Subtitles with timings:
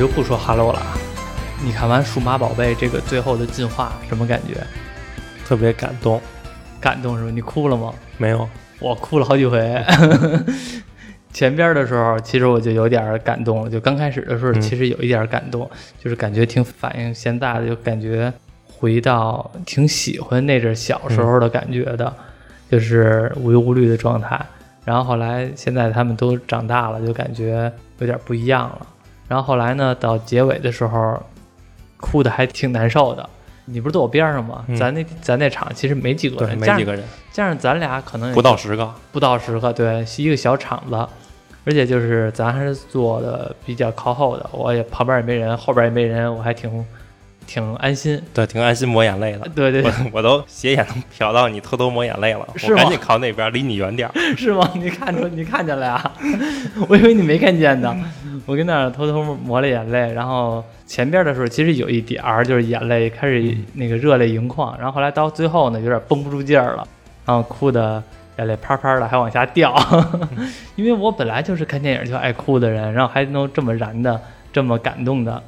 [0.00, 0.96] 我就不说 Hello 了啊。
[1.62, 4.54] 你看完《数码宝贝》这个最后的进化，什么感觉？
[5.44, 6.18] 特别感动。
[6.80, 7.30] 感动是吧？
[7.30, 7.92] 你哭了吗？
[8.16, 8.48] 没有，
[8.78, 9.84] 我哭了好几回。
[11.34, 13.68] 前边的时候，其实我就有点感动了。
[13.68, 15.70] 就刚开始的时候，嗯其实有一点感动，
[16.02, 18.32] 就是感觉挺反映现在的，就感觉
[18.72, 22.10] 回到挺喜欢那阵小时候的感觉的，
[22.70, 24.40] 就是无忧无虑的状态。
[24.82, 28.86] 然后后来现在他们都长大了，就感觉有点不一样了。
[29.30, 31.22] 然后后来呢，到结尾的时候，
[31.98, 33.30] 哭的还挺难受的。
[33.66, 34.64] 你不是坐我边上吗？
[34.66, 38.92] 嗯咱那咱那场其实没几个，人，加上没几个人，加上咱俩可能也不到十个。
[39.12, 40.96] 不到十个，对，是一个小场子，
[41.64, 46.84] 而且就是咱还是坐的比较靠后的，我也旁边也没人，后边也没人，我还挺
[47.52, 48.22] 挺安心。
[48.32, 49.40] 对，挺安心抹眼泪的。
[49.56, 50.86] 对对我我都斜眼
[51.18, 54.12] 瞟到你偷偷抹眼泪了，是吗我赶紧靠那边，离你远点儿。
[54.38, 54.70] 是吗？
[54.76, 56.12] 你看出你看见了呀？
[56.88, 57.92] 我以为你没看见呢。
[58.46, 66.86] 我跟那儿偷偷抹了眼泪，然后前边的时候其实有一点儿就是眼泪开始那个热泪盈眶，然后后来到最后呢有点绷不住劲儿了，
[67.26, 68.00] 然后哭的
[68.38, 69.74] 眼泪啪啪的还往下掉。
[70.76, 74.20] 因为我本来就是看电影就爱哭的人，然后还能这么燃的、
[74.52, 75.42] 这么感动的，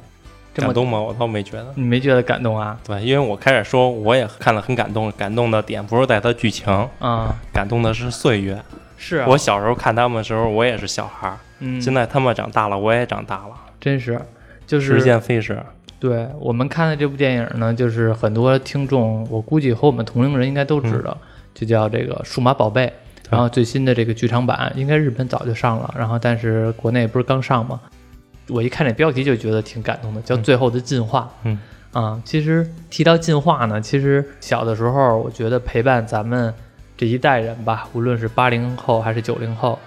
[0.53, 1.01] 这么感动吗？
[1.01, 1.65] 我倒没觉得。
[1.75, 2.77] 你没觉得感动啊？
[2.85, 8.61] 对，因为我开始说我也看了很感动，感动的点不是在它剧情，啊、感动的是岁月。
[8.97, 14.19] 是啊我小时候看他们的时候，我也是小孩儿，嗯，现在他们长大了，我也长大了，真是，
[14.65, 15.61] 就是时间飞逝。
[15.99, 21.17] 对我们看的这部电影呢，就是很多听众，我估计和我们同龄人应该都知道，
[21.53, 22.87] 就叫这个《数码宝贝》。
[23.29, 27.79] 然后最新的这个剧场版，应该日本早就上了，然后但是国内不是刚上吗？
[28.49, 31.21] 我一看这标题就觉得挺感动的，叫《最后的进化》。
[31.43, 31.59] 嗯
[31.91, 36.51] 啊，其实提到进化呢，其实小的时候，我觉得陪伴咱们
[36.97, 39.77] 这一代人吧，无论是八零后还是九零后，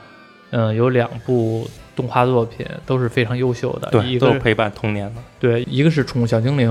[0.51, 5.21] 嗯、有两部动画作品都是非常优秀的，对，一个都是陪伴童年的。
[5.41, 6.71] 对，一个是《宠物小精灵》，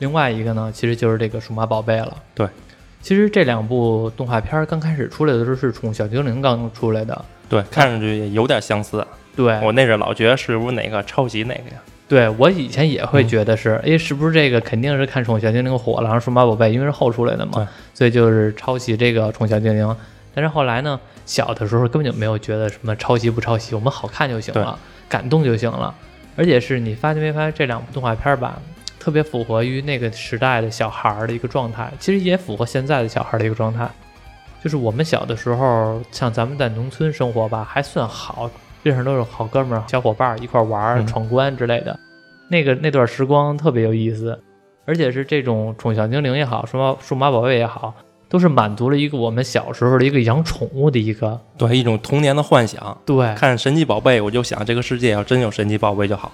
[0.00, 2.14] 另外一个呢，其实就是这个《数码宝贝》了。
[2.34, 2.46] 对，
[3.00, 7.24] 其实这两部动画片儿刚开始出来的时候是《宠物小精灵》刚出来的。
[7.48, 9.02] 对，看上去也有点相似。
[9.36, 11.76] 对，我那阵老觉得是不是哪个抄袭哪个呀？
[12.06, 19.86] 对我以前也会嗯觉得是，哎、是不是这个肯定是看《宠物小精灵》火了，然后《数码宝贝》因为是后出来的嘛，所以就是抄袭这个《宠物小精灵》。
[20.34, 24.78] 但是后来呢，小的时候根本就没有觉得什么抄袭不抄袭，我们好看就行了，
[25.08, 25.94] 感动就行了。
[26.36, 28.60] 而且是你发现没发现这两部动画片儿吧，
[28.98, 33.88] 特别符合于那个时代的小孩儿的一个状态，其实也符合现在的小孩儿的一个状态。
[34.62, 38.50] 就是我们小的时候，像咱们在农村生活吧，还算好，
[38.84, 41.98] 认识都是好哥们儿、小伙伴儿一块玩儿、嗯闯关之类的。
[42.48, 44.38] 那个那段时光特别有意思，
[44.84, 47.94] 而且是这种宠物小精灵也好，数码数码宝贝也好，
[48.28, 52.96] 都是满足了一个我们小时候的一个养宠物的一个对，一种童年的幻想。
[53.06, 56.30] 对看神奇宝贝，我就想这个世界要真有神奇宝贝就好，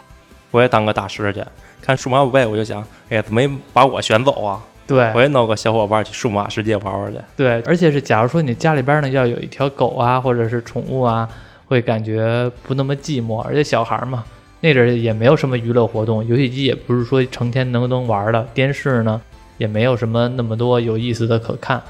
[0.51, 1.43] 我也当个大师去。
[1.81, 4.61] 看数码宝贝，我就想，哎呀，怎么没把我选走啊？
[4.87, 7.19] 对我也弄个小伙伴去数码世界玩玩去。
[7.37, 11.29] 对，而且是假如说你家里边呢要有一条狗啊，或者是宠物啊，
[11.71, 13.41] 会感觉不那么寂寞。
[13.43, 14.25] 而且小孩儿嘛，
[14.61, 19.23] 那阵儿也没有什么娱乐活动，游戏机也不是说成天能能玩的，电视呢
[19.57, 21.81] 也没有什么那么多有意思的可看。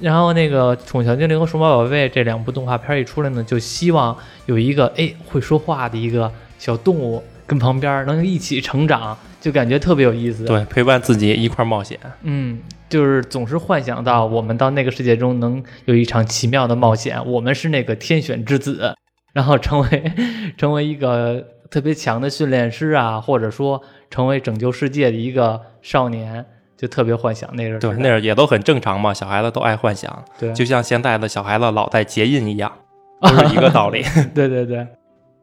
[0.00, 4.16] 然后那个《宠物小精灵》和《数码宝贝》这两部动画片一出来呢，就希望
[4.46, 10.44] 有一个哎会说话的一个小动物跟旁边能一起成长，就感觉特别有意思。
[10.44, 11.98] 对，陪伴自己一块儿冒险。
[12.22, 18.94] 嗯，就是总是幻想到我们到那个世界中能有一场奇妙的冒险，我们是那个天选之子，
[19.38, 20.12] 然后成为
[20.58, 21.40] 成为一个
[21.70, 26.44] 特别强的训练师啊，或者说成为拯救世界的一个少年，
[26.76, 32.72] 就特别幻想那个时对，代那阵儿也都很正常嘛，小孩子都爱幻想，对就像现在的小孩子老在结印一样，
[33.20, 34.02] 都是一个道理。
[34.34, 34.84] 对对对。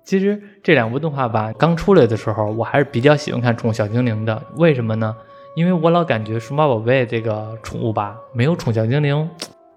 [0.04, 4.44] 其实这两部动画吧刚出来的时候，我还是比较喜欢看《宠物小精灵》的。
[4.58, 5.16] 为什么呢？
[5.56, 9.30] 因为我老感觉数码宝贝这个宠物吧，没有宠小精灵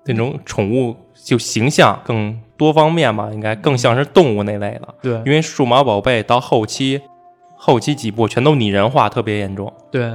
[0.05, 4.95] 那种宠物就形象更多方面吧，应该更像是动物那类的。
[5.01, 7.01] 对因为数码宝贝到后期，
[7.57, 9.73] 后期几部全都拟人化，特别严重。
[9.91, 10.13] 对，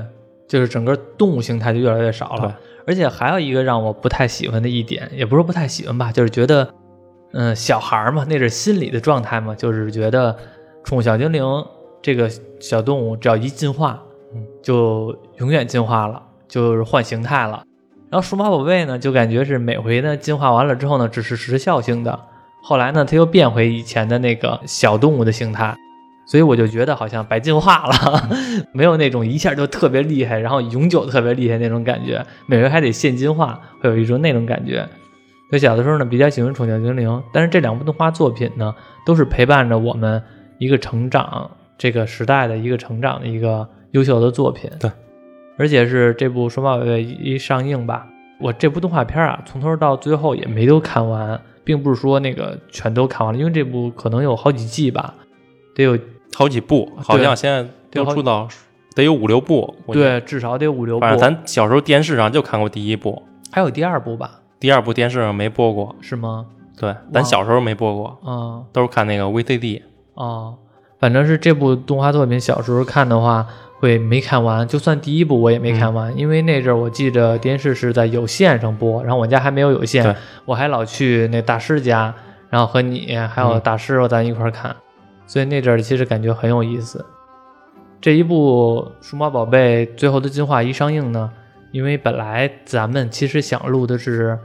[0.48, 2.60] 就是整个动物形态就越来越少对了。
[2.86, 6.70] 而且还有一个让我不太喜欢的一点，也不是不太喜欢吧，就是觉得，
[7.32, 10.36] 嗯、小孩儿嘛，那是心理的状态嘛，就是觉得
[10.84, 11.44] 宠物小精灵
[12.02, 12.30] 这个
[12.60, 14.04] 小动物只要一进化，
[14.36, 17.64] 嗯就永远进化了，就是换形态了。
[18.10, 22.20] 然后数码宝贝呢，就感觉是每回呢进化完了之后呢，只是时效性的，
[22.64, 25.76] 后来呢，它又变回以前的那个小动物的形态。
[26.26, 28.30] 所以我就觉得好像白进化了，
[28.72, 34.88] 没有那种一下就特别厉害，然后永久特别厉害那种感觉，每回还得现金化，会有一种那种感觉。
[35.50, 38.74] 所以小的时候呢，比较喜欢《宠物小精灵》，但是这两部动画作品呢，
[39.06, 40.24] 都是陪伴着我们
[40.60, 44.72] 一个成长，这个时代的一个成长的一个优秀的作品。
[44.80, 44.90] 对，
[45.58, 48.08] 而且是这部《数码宝贝》一上映吧，
[48.40, 55.14] 我这部动画片啊，从头到最后也没都看完，并不是说那个全都看完了，因为这部可能有好几季吧，
[55.76, 55.98] 得有
[56.36, 58.48] 好几部，好像现在都出到
[58.96, 59.74] 得有五六部。
[59.88, 61.02] 对，至少得有五六部。
[61.02, 64.42] 反正咱小时候电视上就看过第一部，还有第二部吧？
[64.60, 66.46] 第二部电视上没播过，是吗？
[66.78, 69.82] 对，咱小时候没播过，嗯，都是看那个 VCD。
[70.16, 70.56] 哦，
[71.00, 73.46] 反正是这部动画作品，小时候看的话
[73.84, 80.16] 会没看完，就算第一部我也没看完，因为那阵儿我记着电视是在有线上播，然后我家还没有有线，
[80.46, 82.16] 我还老去那大师家，
[82.50, 84.74] 然后和你还有大师咱一块儿看，
[85.28, 87.06] 所以那阵儿其实感觉很有意思。
[88.00, 91.30] 这一部《数码宝贝最后的进化》一上映呢，
[91.74, 94.40] 因为本来咱们其实想录的是。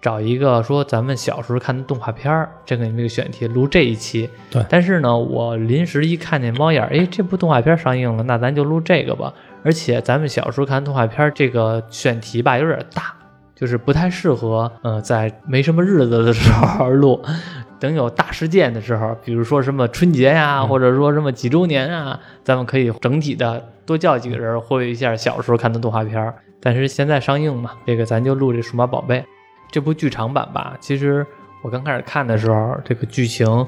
[0.00, 4.30] 找一个说咱们小时候看的动画片儿，这个一个选题录这一期。
[4.50, 9.32] 对，但是呢，我临时一看见猫眼儿，哎，这部动画片上映了，那咱就录这个吧。
[9.64, 13.12] 而且咱们小时候看动画片这个选题吧，有点大，
[13.54, 17.20] 就是不太适合，呃，在没什么日子的时候录。
[17.80, 26.34] 等有大事件的时候，比如说什么春节呀，或者说什么几周年啊，咱们可以整体的多叫几个人，活跃一下小时候看的动画片。
[26.60, 29.24] 但是现在上映嘛，这个咱就录这数码宝贝。
[29.70, 31.26] 这部剧场版吧，其实
[31.62, 33.66] 我刚开始看的时候，这个剧情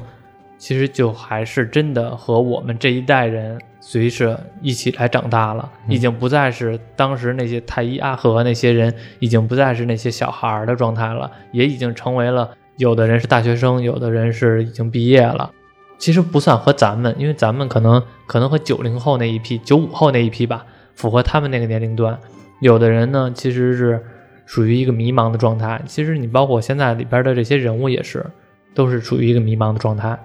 [0.57, 15.51] 其实就还是真的和我们这一代人随着一起来长大了，已经不再是当时那些太医阿和那些人，已经不再是那些小孩的状态了，也已经成为了有的人是大学生，有的人是已经毕业了。
[15.99, 20.65] 其实不算和咱们，因为咱们可能可能和九零后那一批、九五后那一批吧，
[20.95, 22.19] 符合他们那个年龄段。
[22.61, 24.03] 有的人呢，其实是。
[24.51, 25.81] 属于一个迷茫的状态。
[25.87, 28.27] 其实你包括现在里边的这些人物也是，
[28.75, 30.19] 都是处于一个迷茫的状态。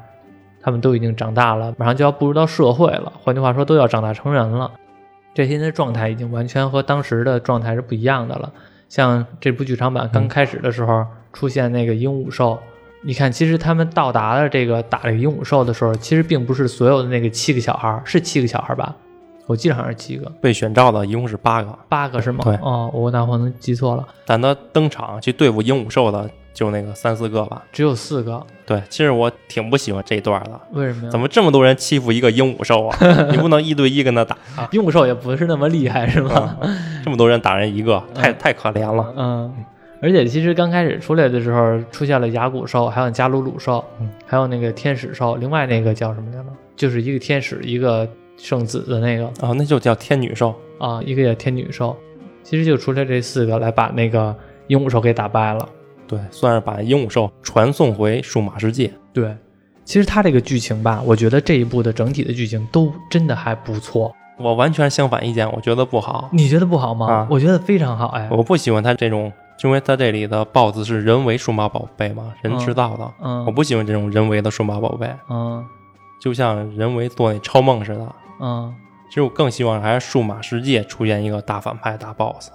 [0.60, 3.14] 他们都已经长大了，马上就要步入到社会了。
[3.22, 4.72] 换句话说，都要长大成人了。
[5.36, 8.52] 这些人的状态已经完全和当时的状态是不一样的了。
[8.90, 12.58] 像这部剧场版刚开始的时候出现那个鹦鹉兽，
[13.04, 18.96] 你看，其实他们到达了这个打这个鹦鹉兽的时候，其实并不是所有的那个七个小孩，是七个小孩吧？
[19.48, 22.40] 我记得好像是七个被选召的，一共是八个，八个是吗？
[22.44, 24.08] 对，哦，我那可能记错了。
[24.26, 28.44] 但他登场去对付鹦鹉兽的就那个三四个吧，只有四个。
[28.66, 30.60] 对，其实我挺不喜欢这一段的。
[30.72, 31.10] 为什么呀？
[31.12, 32.98] 怎么这么多人欺负一个鹦鹉兽啊？
[33.30, 34.36] 你不能一对一跟他打。
[34.72, 36.58] 鹦鹉兽也不是那么厉害，是吗？
[37.04, 39.14] 这么多人打人一个，太太可怜了。
[39.16, 39.54] 嗯，
[40.02, 43.86] 而且其实刚开始出来的时候，出现了牙骨兽，还有加鲁鲁兽，
[44.26, 46.50] 还有那个天使兽，另外那个叫什么来着？
[46.76, 48.10] 就是一个天使，一个。
[48.38, 51.96] 圣子的那个啊，那就叫天女兽啊，一个叫天女兽，
[52.44, 54.36] 其实就出来这四个来把那个
[54.68, 55.68] 鹦鹉兽给打败了，
[56.08, 58.92] 对，算是把鹦鹉兽传送回数码世界。
[59.14, 59.36] 对，
[59.84, 64.14] 其实它这个剧情吧，我觉得这一部的整体的剧情都真的还不错。
[64.38, 66.30] 我完全相反意见，我觉得不好。
[66.34, 67.08] 你觉得不好吗？
[67.08, 68.28] 啊，我觉得非常好哎。
[68.30, 69.32] 我不喜欢它这种，
[69.64, 73.10] 因为它这里的 BOSS 是人为数码宝贝嘛，人制造的。
[73.24, 75.10] 嗯，我不喜欢这种人为的数码宝贝。
[75.30, 75.66] 嗯，
[76.20, 78.16] 就像人为做那超梦似的。
[78.40, 78.74] 嗯，
[79.10, 82.52] 其实我更希望还是数码世界出现一个大反派、大 boss。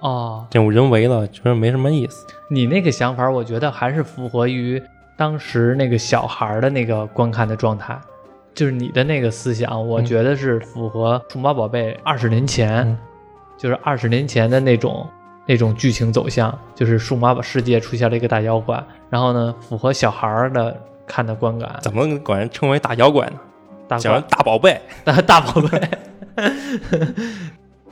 [0.00, 2.26] 哦，这种人为的觉得没什么意思。
[2.50, 4.82] 你那个想法，我觉得还是符合于
[5.16, 7.98] 当时那个小孩的那个观看的状态，
[8.54, 12.98] 就是你的那个思想，我觉得是符合数码宝贝二十年前，
[13.56, 15.08] 就是二十年前的那种
[15.46, 20.76] 那种剧情走向，就是数码世界出现了一个大妖怪，然后呢，符合小孩的
[21.06, 21.78] 看的观感。
[21.80, 23.38] 怎么管人称为大妖怪呢？
[23.98, 25.80] 讲大宝贝，大 大宝贝。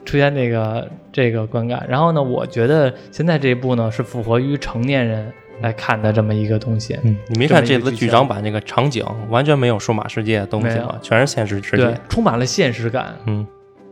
[0.05, 6.99] 出现这个这个观感，然后呢，我觉得现在这一部呢是符合于成年人来看的这么一个东西。
[7.05, 10.99] 嗯，你没看这次剧场版那个场景完全没有数码世界的东西了？
[11.01, 13.15] 全是现实世界，对，充满了现实感。
[13.27, 13.47] 嗯，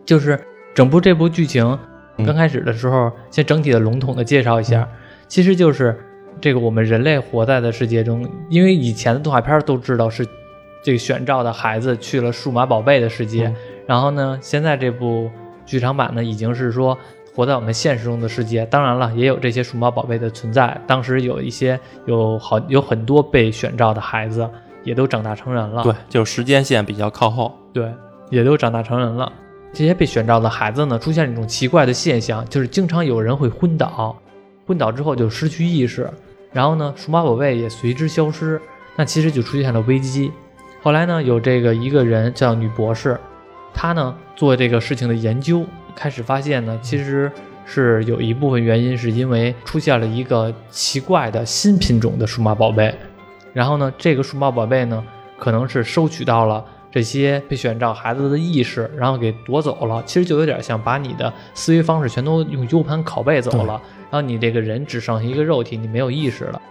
[0.04, 0.38] 就是
[0.74, 1.78] 整部这部剧情
[2.26, 4.88] 刚开始的时候，先整体的笼统的介绍一下，
[5.28, 5.96] 其实就是
[6.40, 10.26] 这个我们人类活在的世界中，因为以前的动画片都知道是。
[10.82, 13.54] 这个选召的孩子去了数码宝贝的世界，
[13.86, 15.30] 然后呢，现在这部
[15.66, 16.96] 剧场版呢，已经是说
[17.34, 18.64] 活在我们现实中的世界。
[18.66, 20.80] 当然了，也有这些数码宝贝的存在。
[20.86, 24.48] 当时有一些有好有很多被选召的孩子，
[24.82, 25.82] 也都长大成人了。
[25.82, 27.54] 对，就时间线比较靠后。
[27.72, 27.92] 对，
[28.30, 29.30] 也都长大成人了。
[29.72, 34.16] 这些被选召的孩子呢，出现了一种奇怪的现象，就是经常有人会昏倒，
[34.66, 36.10] 昏倒之后就失去意识，
[36.52, 38.60] 然后呢，数码宝贝也随之消失。
[38.96, 40.32] 那其实就出现了危机。
[40.82, 43.18] 后来呢，有这个一个人叫女博士，
[43.74, 47.30] 她呢做这个事情的研究，开始发现呢，其实
[47.66, 52.94] 是有一部分原因是因为出现了一个奇怪的新品种的数码宝贝，
[53.52, 55.04] 然后呢，这个数码宝贝呢，
[55.38, 60.02] 可能是收取到了这些被选召孩子的意识，然后给夺走了。
[60.06, 66.62] 其实就有点像把你的思维方式全都用 U 盘拷贝走了，然后你这个人只剩下一个肉体，你没有意识了。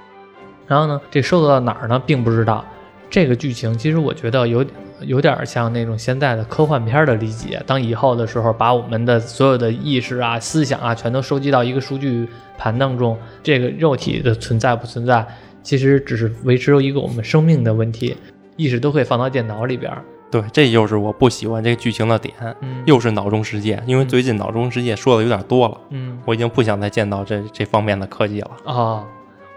[0.66, 2.66] 然后呢，这收到哪儿呢，并不知道。
[3.10, 4.64] 这个剧情其实我觉得有
[5.02, 7.62] 有点像那种现在的科幻片的理解。
[7.66, 15.26] 当以后的时候，把我们的所有的意识啊、思想啊，全都收集到一个数据盘当中，这个肉体的存在不存在，
[15.64, 18.16] 其实只是维持一个我们生命的问题，
[18.58, 19.92] 意识都可以放到电脑里边。
[20.32, 23.82] 对，这就是我不喜欢这个剧情的点，嗯又是脑中世界。
[23.88, 28.52] 因为最近脑中世界说的有点多了，嗯我已经不想再见到这这方面的科技了。
[28.66, 29.04] 哦，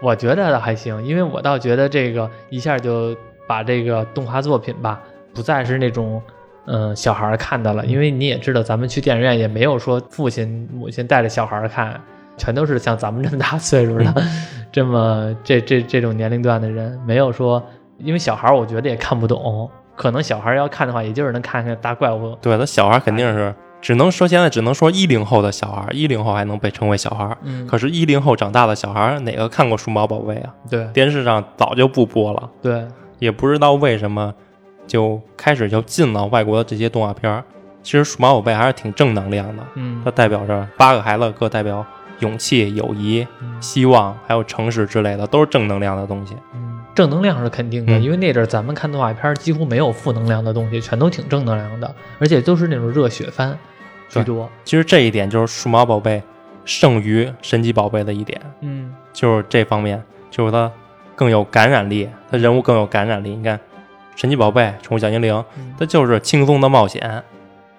[0.01, 3.15] 我觉得还行，因为我倒觉得这个一下就
[3.47, 4.99] 把这个动画作品吧，
[5.33, 6.21] 不再是那种
[6.65, 11.99] 嗯小孩儿看的了，因为你也知道，咱们去电影院也没有说父亲母亲带着小孩儿看，
[12.37, 14.13] 全都是像咱们这么大岁数的，
[14.71, 17.61] 这么这这这种年龄段的人，没有说，
[17.97, 22.35] 因为小孩儿我觉得也看不懂，可能小孩儿要看的话，也就是能看看大怪物。
[22.41, 27.37] 对，那小孩肯定是只能说现在只能说一零后的小孩，一零后还能被称为小孩。
[27.43, 30.53] 嗯，可是，一零后长大的小孩，哪个看过《数码宝贝》啊？
[30.69, 32.87] 对电视上早就不播了，对，
[33.23, 34.33] 也不知道为什么
[34.85, 37.41] 就开始就进了外国的这些动画片儿。
[37.81, 41.85] 其实，《数码宝贝》还是挺正能量的，嗯它代表着八个孩子各代表
[42.19, 46.35] 勇气、友谊、嗯希望，还有诚实之类的，都是正能量的东西。
[46.53, 53.57] 嗯正能量是肯定的，嗯因为那阵儿咱们看动画片儿几乎没有负能量的东西，全都挺正能量的，而且都是那种热血番
[54.09, 54.49] 居多。
[54.65, 56.21] 其实这一点就是数码宝贝
[56.65, 60.71] 胜于神奇宝贝的一点，嗯就是这方面，就是它
[61.15, 63.35] 更有感染力，它人物更有感染力。
[63.35, 63.59] 你看，
[64.15, 67.23] 神奇宝贝、宠物小精灵，嗯它就是轻松的冒险，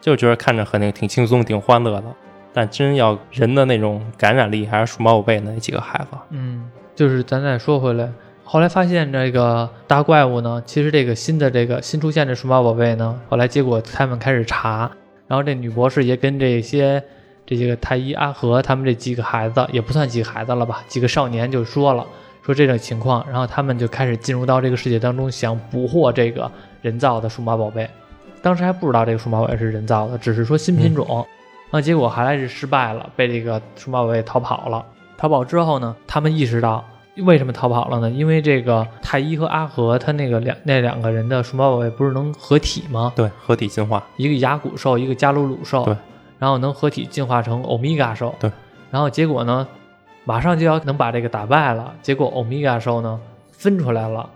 [0.01, 2.05] 就觉得看着肯定挺轻松、挺欢乐的。
[2.53, 6.17] 但真要人的那种感染力，还是数码宝贝那几个孩子。
[6.31, 8.09] 嗯，就是咱再说回来，
[8.45, 14.89] 后来发现这个大怪物呢，其实这个新的这个新出现的数码宝贝呢，后来结果他们开始查，
[15.27, 17.03] 然后这女博士也跟这些
[17.45, 22.07] 这些个太医、阿和他们这几个孩子，也不算几个孩子了吧，几个少年就说了。
[22.45, 26.51] 说这种情况，然后他们就开始进入到这个世界当中，想捕获这个
[26.83, 27.89] 人造的数码宝贝。
[28.43, 31.07] 当时还不知道这个数码宝贝是人造的，只是说新品种。
[31.71, 34.85] 然后结果还是失败了，被这个数码宝贝逃跑了。
[35.17, 36.85] 逃跑之后呢，他们意识到
[37.19, 38.11] 为什么逃跑了呢？
[38.11, 43.13] 因为这个太一和阿和他那个两那两个人的数码宝贝不是能合体吗？
[43.17, 45.97] 对，合体进化，一个牙骨兽，一个加鲁鲁兽，对，
[46.39, 48.53] 然后能合体进化成欧米伽兽，对，
[48.91, 49.67] 然后结果呢，
[50.25, 53.21] 马上就要能把这个打败了，结果欧米伽兽呢
[53.53, 54.29] 分出来了，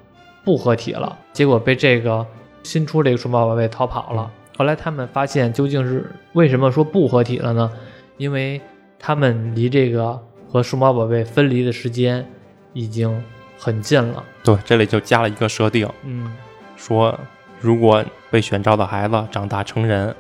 [0.44, 2.26] 不合体了，结果被这个
[2.62, 4.30] 新出这个数码宝贝逃跑了。
[4.56, 7.70] 后来他们发现究竟是为什么说不合体了呢？
[8.16, 8.60] 因为
[8.98, 12.28] 他们离这个和数码宝贝分离的时间
[12.72, 13.24] 已经
[13.58, 14.24] 很近了。
[14.42, 16.30] 对，这里就加了一个设定，嗯
[16.76, 17.18] 说
[17.60, 20.14] 如果被选召的孩子长大成人，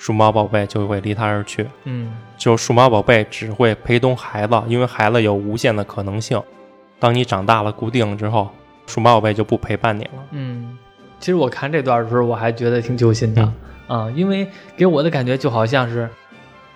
[0.00, 1.66] 数码宝贝就会离他而去。
[1.84, 6.42] 嗯就数码宝贝只会陪同孩子，因为孩子有无限的可能性。
[6.98, 8.48] 当你长大了固定了之后，
[8.86, 10.12] 数码宝贝就不陪伴你了。
[10.30, 10.78] 嗯，
[11.18, 16.08] 其实我看这段的时候，我还觉得挺揪心的嗯啊、因为给我的感觉就好像是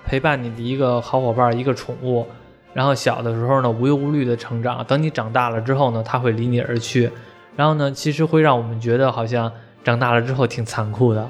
[0.04, 2.26] 陪伴你的一个好伙伴，一个宠物。
[2.74, 7.10] 然后小的时候呢，无忧无虑的成长，等你长大了之后呢，它会离你而去。
[7.56, 9.50] 然后呢，其实会让我们觉得好像
[9.82, 11.26] 长大了之后挺残酷的。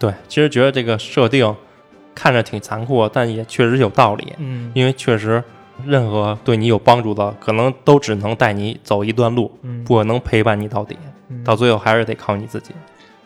[0.00, 1.54] 对，其实觉得这个设定
[2.14, 5.44] 看着挺残酷，但也确实有道理，嗯因为确实
[5.86, 10.96] 任何对你有帮助的，可能都只能带你走一段路，嗯，不可能陪伴你到底，
[11.28, 12.74] 嗯到最后还是得靠你自己。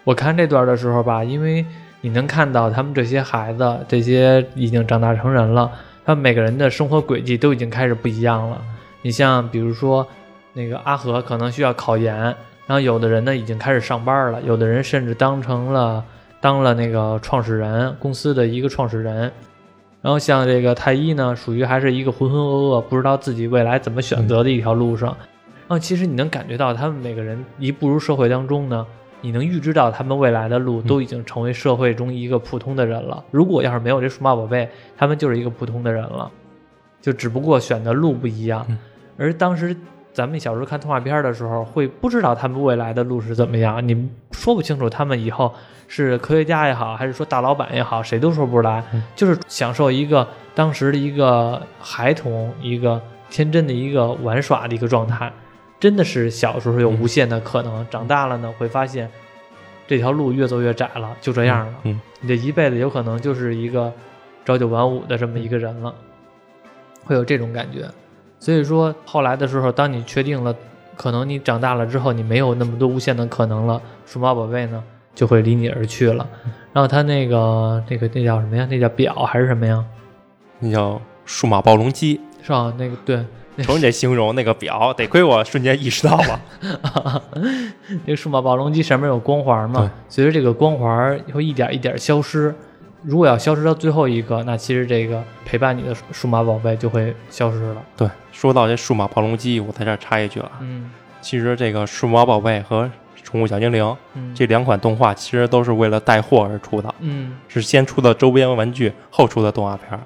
[0.02, 1.64] 我看这段的时候吧，因为
[2.00, 5.70] 你能看到他们这些孩子，这些已经长大成人了，
[6.04, 8.60] 他们每个人的生活轨迹都已经开始不一样了。
[9.02, 10.06] 你像比如说
[10.52, 16.04] 那个阿和可能需要考研，然后有的人呢已经开始上班了，有的人甚至当成了
[16.44, 19.32] 当了那个创始人公司的一个创始人。
[20.02, 25.16] 然后像这个太一呢，属于还是一个浑浑噩噩，不知道自己未来怎么选择的一条路上。
[25.66, 28.86] 然后其实你能感觉到他们每个人一步入社会当中呢，
[29.22, 33.24] 你能预知到他们未来的路都已经成为社会中一个普通的人了。
[33.30, 36.30] 如果要是没有这数码宝贝，他们就是一个普通的人了，
[37.00, 38.66] 就只不过选的路不一样。
[38.68, 38.78] 嗯
[39.16, 39.74] 而当时
[40.14, 45.52] 咱们小时候看动画片的时候，会不知道他们未来的路是怎么样，你说不清楚他们以后
[45.88, 48.84] 是科学家也好，还是说大老板也好，谁都说不出来。
[48.92, 55.32] 嗯就是享受一个当时的一个孩童、一个天真的一个玩耍的一个状态。
[55.80, 59.10] 真的是小时候有无限的可能，长大了呢会发现
[59.88, 61.74] 这条路越走越窄了，就这样了。
[61.82, 63.92] 嗯，你这一辈子有可能就是一个
[64.44, 65.92] 朝九晚五的这么一个人了，
[67.04, 67.86] 会有这种感觉。
[68.44, 70.54] 所以说后来的时候，当你确定了，
[70.96, 74.84] 可能你长大了之后，你没有那么多无限的可能了，数码宝贝呢
[75.14, 76.28] 就会离你而去了。
[76.70, 78.68] 然后它那个那个那叫什么呀？
[78.70, 79.82] 那叫表还是什么呀？
[80.58, 82.20] 那叫数码暴龙机。
[82.42, 82.70] 是吧？
[82.76, 83.24] 那个对，
[83.62, 86.40] 瞅你这形容，那个表得亏我瞬间意识到了。
[88.04, 89.90] 那个数码暴龙机上面有光环嘛？
[90.10, 92.54] 随着这个光环会一点一点消失。
[93.04, 97.82] 如果要消失到最后一个，那其实这个陪伴你的数数码宝贝就会消失了。
[97.96, 100.50] 对，说到这数码暴龙机，我在这儿插一句了。
[100.60, 102.90] 嗯其实这个数码宝贝和
[103.22, 110.00] 宠物小精灵嗯，这两款动画，其实都是为了带货而出的，嗯是先出的周边玩具，后出的动画片儿。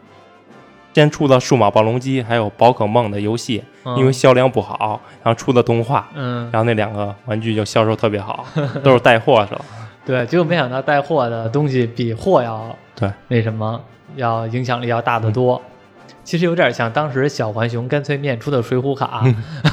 [0.94, 8.44] 先出的数码暴龙机，还有宝可梦的游戏，嗯因为销量不好，然后出的动画，嗯然后那两个玩具就销售特别好，
[8.82, 9.64] 都是带货是吧？
[10.08, 13.80] 对， 结果没想到带货的东西比货要对那什么，
[14.16, 15.62] 要影响力要大得多。
[16.24, 19.24] 其实有点像当时小浣熊干脆面出的水浒卡，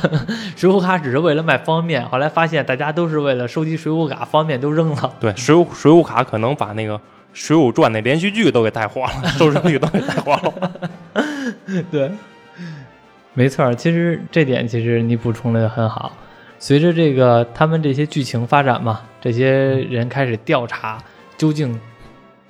[0.55, 5.13] 水浒卡只是为了卖方便面，后来发现大家都是为了收集水浒卡，方便面都扔了。
[5.19, 6.95] 对，水浒水浒卡可能把那个
[7.33, 10.71] 《水浒传》那连续剧都给带火了，收视率都给带火了。
[11.91, 12.09] 对，
[13.33, 13.73] 没错。
[13.75, 16.13] 其实这点其实你补充的很好。
[16.57, 19.49] 随着这个他们这些剧情发展嘛，这些
[19.85, 20.99] 人开始调查
[21.35, 21.81] 究竟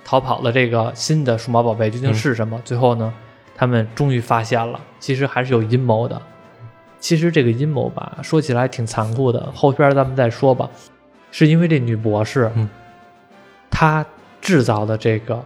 [0.04, 2.60] 逃跑的这个新的数码宝贝究竟是什么。
[2.66, 3.14] 最后呢，
[3.56, 6.22] 他们终于发现了，其实还是有阴谋的。
[7.00, 10.70] 其实这个阴谋吧，说起来挺残酷的，后边咱们再说吧。
[11.32, 12.70] 是因为这女博士，嗯
[13.72, 14.06] 她
[14.42, 15.42] 制造的这个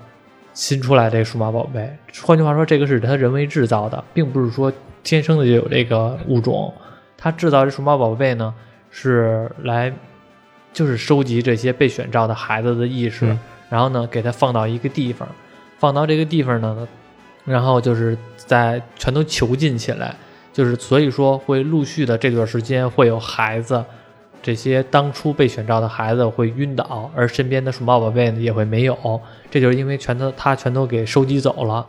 [0.55, 6.73] 新出来的数码宝贝，换句话说，这个是她人为制造的，并不是说天生的就有这个物种。
[7.15, 8.51] 她制造这数码宝贝呢，
[8.89, 9.93] 是来
[10.71, 13.39] 就是收集这些被选召的孩子的意识，嗯
[13.69, 15.27] 然后呢给他放到一个地方，
[15.77, 16.87] 放到这个地方呢，
[17.45, 20.15] 然后就是在全都囚禁起来，
[20.51, 23.83] 就是所以说会陆续的这段时间会有孩子。
[24.41, 31.85] 这些当初被选召的孩子会晕倒，而身边的数码宝贝呢也会没有，这就是因为全都他全都给收集走了。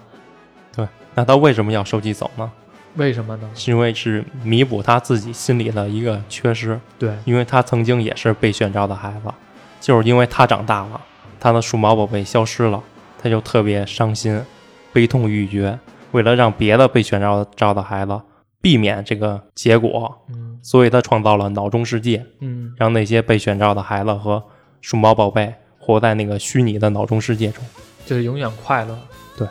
[0.75, 2.51] 对，那他为什么要收集走呢？
[2.97, 3.51] 为什么呢？
[3.55, 9.33] 是因为是弥补他自己心里的一个缺失，对，因为他曾经也是被选召的孩子，
[9.81, 11.01] 就是因为他长大了，
[11.39, 12.83] 他的数码宝贝消失了，
[13.23, 14.43] 他就特别伤心，
[14.93, 15.79] 悲痛欲绝。
[16.13, 18.21] 为了让别的被选召召的孩子
[18.61, 24.43] 避免这个结果，嗯所以他创造了脑中世界，嗯让那些被选召的孩子和
[24.81, 27.65] 数码宝贝活在那个虚拟的脑中世界中。
[28.05, 28.99] 就是永远快乐。
[29.39, 29.47] 对，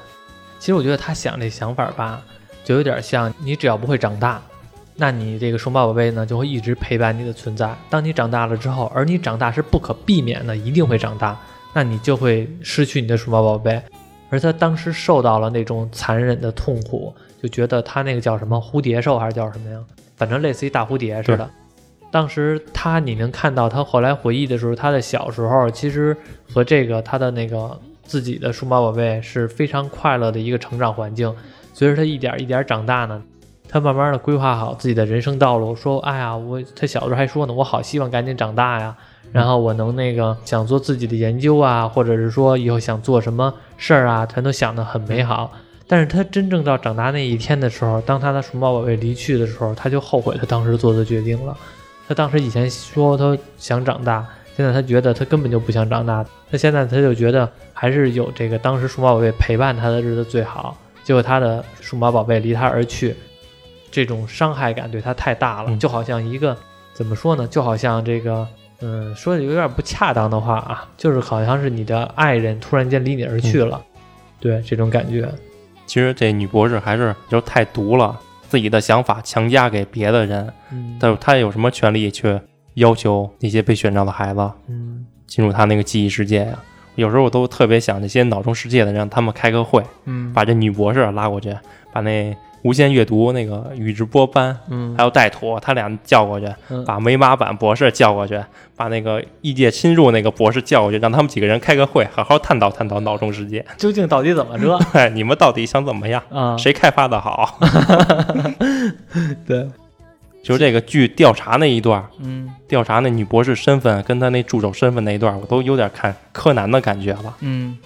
[0.59, 2.21] 其实我觉得他想这想法吧，
[2.69, 4.39] 就有点像你只要不会长大，
[4.95, 7.75] 那你这个数码宝贝呢就会一直陪伴你的存在。
[7.89, 11.35] 当你长大了之后，而你长大是不可避免的，一定会长大，
[11.73, 13.81] 那你就会失去你的数码宝贝。
[14.29, 19.79] 而他当时受到了那种残忍的痛苦，就觉得他那个叫什么蝴蝶兽还是叫什么呀？
[20.15, 21.49] 反正类似于大蝴蝶似的。
[22.11, 26.15] 当时他你能看到他后来回忆的时候，他的小时候其实
[26.53, 31.33] 和这个他的那个自己的数码宝贝是非常快乐的一个成长环境。
[31.79, 33.23] 随着他一点一点长大呢，
[33.69, 38.93] 他慢慢的规划好自己的人生道路，说：“哎呀，我他小时候还说呢，我好希望赶紧长大呀，
[39.31, 45.53] 然后我能那个想做自己的研究啊，或者是说以后想做什么事儿啊，全都想得很美好。”
[45.87, 51.55] 但是他真正到长大那一天的时候，当他的数码宝贝离去的时候，他就后悔他当时做的决定了。
[52.09, 56.25] 他当时以前说他想长大，现在他觉得他根本就不想长大。
[56.51, 60.75] 他现在他就觉得还是有这个当时数码宝贝陪伴他的日子最好。
[61.09, 63.15] 结果他的数码宝贝离他而去，
[63.89, 66.55] 这种伤害感对他太大了，嗯就好像一个
[66.93, 67.47] 怎么说呢？
[67.47, 68.47] 就好像这个，
[68.81, 73.81] 嗯，说的有点不恰当的话啊，就是好像是你的爱人突然间离你而去了，
[74.39, 75.27] 对这种感觉。
[75.87, 78.15] 其实这女博士还是就太毒了，
[78.47, 82.39] 自己的想法强加给别的人，嗯但是她有什么权利去
[82.75, 86.59] 要求那些被选召的孩子嗯进入她那个记忆世界呀？
[86.99, 91.55] 有时候我都特别想那些脑中世界的，让他们开个会，嗯把这女博士拉过去，
[91.91, 98.37] 把那无限阅读那个宇智波斑嗯还有带土他俩叫过去，嗯把梅马版博士叫过去，
[98.75, 103.65] 把那个异界侵入那个博士叫过去，让他们几个人开个会，好好探讨探讨脑中世界。
[103.77, 106.21] 究竟到底怎么着对， 你们到底想怎么样？
[106.29, 106.57] 啊？
[106.57, 107.57] 谁开发的好？
[109.47, 109.67] 对，
[110.41, 117.35] 就是这个剧调查那一段，嗯调查那女博士身份跟她那助手身份那一段，我都有点看柯南的感觉了。
[117.41, 117.77] 嗯，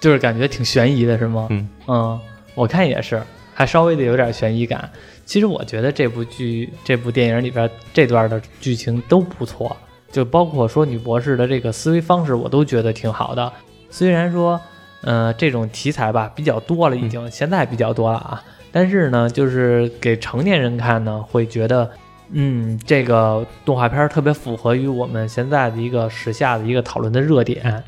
[0.00, 1.46] 就是感觉挺悬疑的，是吗？
[1.50, 2.20] 嗯嗯，
[2.54, 3.22] 我看也是，
[3.54, 4.90] 还稍微的有点悬疑感。
[5.24, 9.74] 其实我觉得这部剧、这部电影里边这段的剧情都不错，
[10.10, 13.50] 就包括说女博士的这个思维方式，我都觉得挺好的。
[13.88, 14.60] 虽然说，
[15.02, 21.90] 呃，这种题材吧比较多了，已经、现在比较多了啊，但是呢，就是给成年人看呢，会觉得，
[22.32, 27.84] 嗯，这个动画片儿特别符合于我们现在的一个时下的一个讨论的热点，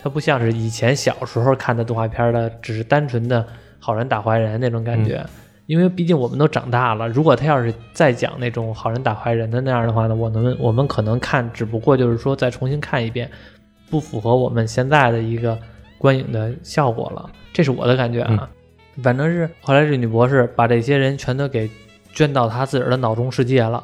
[0.00, 3.44] 它不像是以前小时候看的动画片儿的，只是单纯的
[3.80, 5.26] 好人打坏人那种感觉。
[5.66, 13.30] 因为毕竟我们都长大了，如果他要是再讲那种好人打坏人的那样的话呢，我们我们可能看，只不过就是说再重新看一遍，
[13.90, 15.58] 不符合我们现在的一个
[15.98, 17.28] 观影的效果了。
[17.52, 18.48] 这是我的感觉啊。
[19.02, 21.70] 反正是后来这女博士把这些人全都给
[22.12, 23.82] 捐到她自个儿的脑中世界了。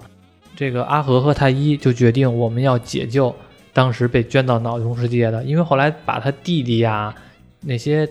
[0.57, 3.35] 这个阿和和太一就决定我们要解救
[3.72, 7.14] 当时被捐到脑中世界的，因为后来把他弟弟呀
[7.61, 8.09] 那些。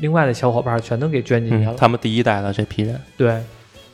[0.00, 3.28] 另外的小伙伴全都给捐进去了，他们第一代的这批人，对，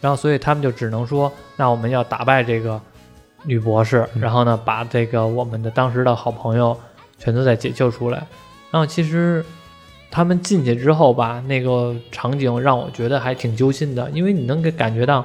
[0.01, 2.81] 然后所以他们就只能说，那我们要打败这个
[3.45, 6.77] 女博士，然后呢，把这个我们的当时的好朋友
[7.19, 8.19] 全都再解救出来。
[8.71, 9.45] 然后其实
[10.13, 15.25] 他们进去之后吧，那个场景让我觉得还挺揪心的，因为你能给感觉到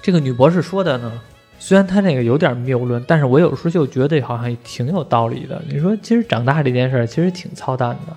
[0.00, 1.20] 这个女博士说的呢，
[1.58, 5.60] 虽然她那个有点谬论，但是我有时候就觉得好像挺有道理的。
[5.68, 8.16] 你说其实长大这件事其实挺操蛋的。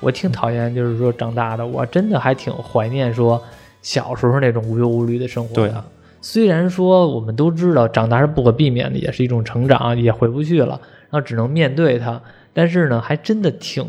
[0.00, 3.40] 我挺讨厌，就是说长大的，我真的还挺怀念说
[3.82, 5.84] 小时候那种无忧无虑的生活的。
[6.20, 12.20] 虽然说我们都知道长大是不可避免的，也是一种成长，也回不去了，然后只能面对它。
[12.52, 13.88] 但是呢，还真的挺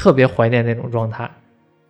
[0.00, 1.30] 特别怀念那种状态。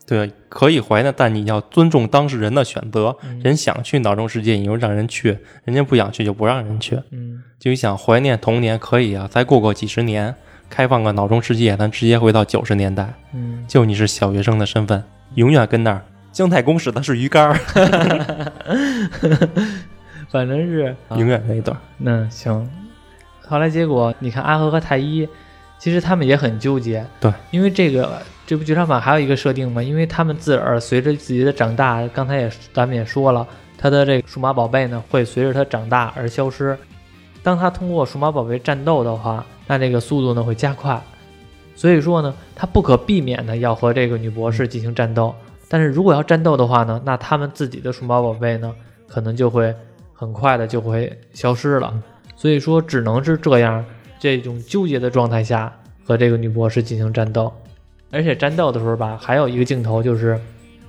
[0.05, 3.17] 对，可以怀念，但你要尊重当事人的选择。
[3.45, 7.01] 人想去脑中世界，你就让人去；人家不想去，就不让人去。
[7.13, 10.35] 嗯，就想怀念童年，可以啊，再过个几十年。
[10.69, 13.15] 开放个脑中世界，咱直接回到九十年代。
[13.33, 15.05] 嗯，就你是小学生的身份，
[15.37, 16.03] 永远跟那儿。
[16.33, 17.55] 姜太公使的是鱼竿儿，
[20.29, 21.77] 反正是永远那一段。
[21.99, 22.69] 那行，
[23.47, 25.29] 后来结果你看阿和和太一，
[25.81, 27.05] 其实他们也很纠结。
[27.19, 33.45] 对，因为这个这部剧场版还有一个设定嘛，因为他们自个儿随着自己的长大，刚才也咱们也说了，
[33.77, 36.79] 他的这个数码宝贝呢会随着他长大而消失。
[37.43, 39.45] 当他通过数码宝贝战斗的话。
[39.71, 41.01] 那这个速度呢会加快，
[41.77, 45.33] 所以说呢，他不可避免的要和这个女博士进行战斗。
[45.69, 48.75] 但是如果要战斗的话呢，那他们自己的数码宝贝呢，
[49.07, 49.73] 可能就会
[50.13, 51.95] 很快的就会消失了。
[52.35, 53.85] 所以说，只能是这样
[54.21, 57.53] 这种纠结的状态下和这个女博士进行战斗。
[58.13, 60.41] 而且战斗的时候吧，还有一个镜头就是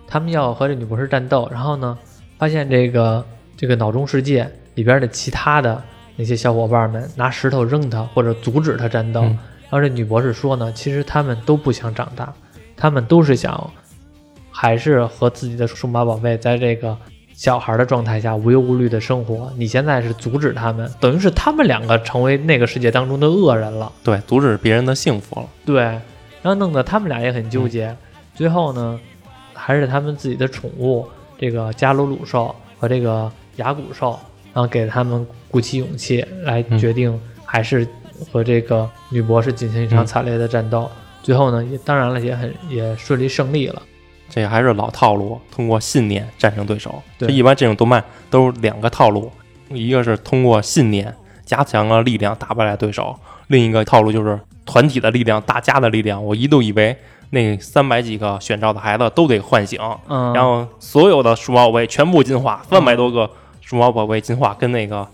[0.06, 1.98] 他们要和这女博士战斗，然后呢，
[2.38, 3.26] 发现这个
[3.58, 5.82] 这个脑中世界里边的其他的。
[6.18, 9.22] 那些小伙伴们拿石头扔他，或者阻止他战斗。
[9.22, 12.32] 然后这女博士说呢，其实他们都不想长大，
[12.76, 13.72] 他们都是想，
[14.52, 16.96] 还是和自己的数码宝贝在这个
[17.34, 19.52] 小孩的状态下无忧无虑的生活。
[19.58, 23.92] 你现在是阻止他们，等于是他们两个成为那个世界当中的恶人了。
[24.04, 25.48] 对，阻止别人的幸福了。
[25.66, 27.96] 对，然后弄得他们俩也很纠结。
[28.36, 29.00] 最后呢，
[29.54, 34.20] 还是他们自己的宠物这个加鲁鲁兽和这个牙骨兽。
[34.54, 37.88] 然后给他们鼓起勇气来决定，还是
[38.30, 40.92] 和这个女博士进行一场惨烈的战斗。
[41.24, 43.82] 最后呢，也当然了，也很也顺利胜利了。
[44.34, 47.04] 这还是老套路，通过信念战胜对手。
[47.20, 49.30] 这，一般这种动漫都是两个套路，
[49.70, 51.14] 一个是通过信念
[51.46, 53.14] 加强了力量打败了对手，
[53.48, 56.26] 另一个套路就是团体的力量、大家的力量。
[56.26, 56.98] 我一度以为
[57.32, 63.30] 那三百几个选召的孩子都得唤醒，嗯，然后所有的数码宝贝全部进化，三百多个。
[63.64, 65.08] 数码宝贝进化跟那个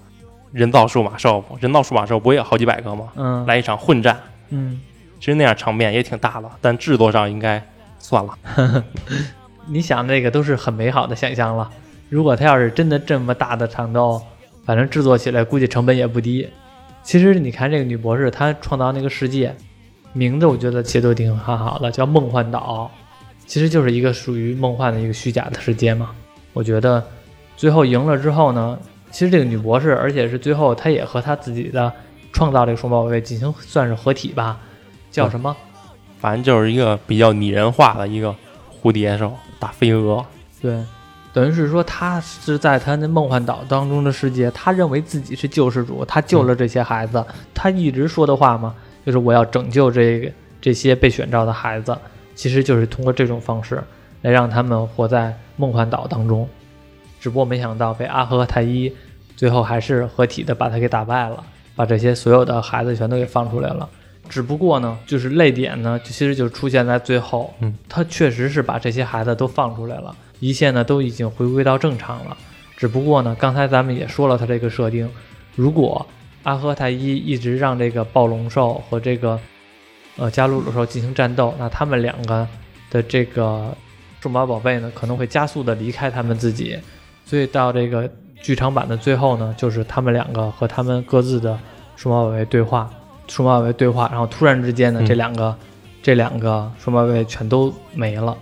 [0.51, 3.09] 人造数码兽，人造数码兽不也好几百个吗？
[3.15, 4.19] 嗯，来一场混战。
[4.49, 4.81] 嗯，
[5.19, 7.63] 其实那样场面也挺大的，但制作上应该
[7.99, 8.83] 算了。
[9.67, 11.69] 你想那个都是很美好的想象了。
[12.09, 14.21] 如果他要是真的这么大的场斗，
[14.63, 16.47] 反正制作起来估计成本也不低。
[17.03, 19.55] 其实你看这个女博士，她创造那个世界
[20.13, 22.89] 名字，我觉得其实都挺很好的，叫梦幻岛，
[23.45, 26.11] 其实就是一个属于梦幻的一个虚假的世界嘛。
[26.53, 27.03] 我觉得。
[27.57, 28.77] 最后赢了之后呢，
[29.09, 31.91] 其实这个女博士，而且是最后她也和她自己的
[32.31, 34.59] 创造这个数码宝贝进行算是合体吧，
[35.09, 35.57] 叫什么？
[36.19, 38.35] 反正就是一个比较拟人化的一个
[38.81, 40.25] 蝴蝶兽大飞蛾。
[40.61, 40.83] 对，
[41.31, 47.23] 等于是说他是在他那梦幻岛当中的世界，他认为自己是救世主，他救了这些孩子。
[47.53, 48.73] 他一直说的话嘛，
[49.05, 51.95] 就是我要拯救这这些被选召的孩子，
[52.33, 53.83] 其实就是通过这种方式
[54.23, 56.47] 来让他们活在梦幻岛当中。
[57.19, 58.91] 只不过没想到被阿和和太一
[59.35, 61.43] 最后还是合体的把他给打败了，
[61.75, 63.87] 把这些所有的孩子全都给放出来了。
[64.29, 67.53] 只不过呢，就是泪点呢，其实就出现在最后。
[67.59, 72.37] 嗯，他确实是把这些孩子都放出来了，一切呢都已经回归到正常了。
[72.75, 75.09] 只不过呢，刚才咱们也说了他这个设定，
[75.55, 76.05] 如果
[76.43, 79.39] 阿和太一一直让这个暴龙兽和这个
[80.17, 82.47] 呃加鲁鲁兽进行战斗，那他们两个
[82.89, 83.75] 的这个
[84.21, 86.77] 数码宝贝呢可能会加速的离开他们自己。
[87.25, 88.09] 所以到这个
[88.41, 91.59] 剧场版的最后呢，就是他们两个和他们各自的
[91.95, 92.89] 数码宝贝对话，
[93.27, 95.05] 数码宝贝对话，然后突然之间呢，嗯。
[95.05, 95.55] 这两个
[96.01, 98.35] 这两个数码宝贝全都没了，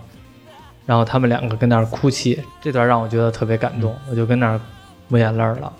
[0.84, 4.60] 然后他们两个跟那儿哭泣，这段让我觉得特别感动，我就跟那儿
[5.08, 5.72] 抹眼泪了。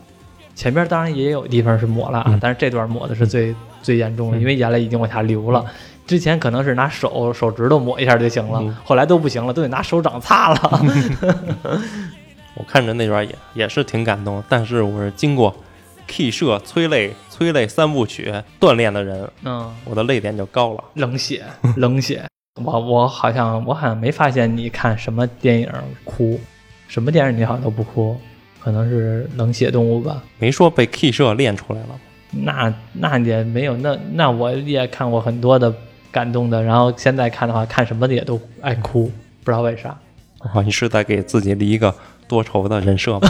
[0.54, 2.38] 前边当然也有地方是抹了啊，嗯。
[2.40, 4.40] 但是这段抹的是最、最严重的，嗯。
[4.40, 5.64] 因为眼泪已经往下流了。
[6.06, 8.76] 之前可能是拿手手指头抹一下就行了，嗯。
[8.84, 10.82] 后来都不行了，都得拿手掌擦了。
[12.54, 15.54] 我看着那段也也是挺感动，但是我是经过
[16.06, 20.82] K 社催泪催泪三部曲锻炼的人，嗯，我的泪点就高了。
[20.94, 21.44] 冷血，
[21.76, 22.24] 冷血。
[22.64, 25.70] 我我好像我好像没发现你看什么电影
[26.04, 26.40] 哭，
[26.88, 28.18] 什么电影你好像都不哭，
[28.58, 30.24] 可能是冷血动物吧。
[30.38, 31.94] 没说被 K 社练出来了吗？
[32.30, 35.70] 那那也没有，那那我也看过很多的
[36.10, 39.12] 感动的，然后现在看的话，看什么的也都爱哭，
[39.44, 39.94] 不知道为啥。
[40.54, 41.94] 哦，你是在给自己立一个
[42.26, 43.28] 多愁的人设吗？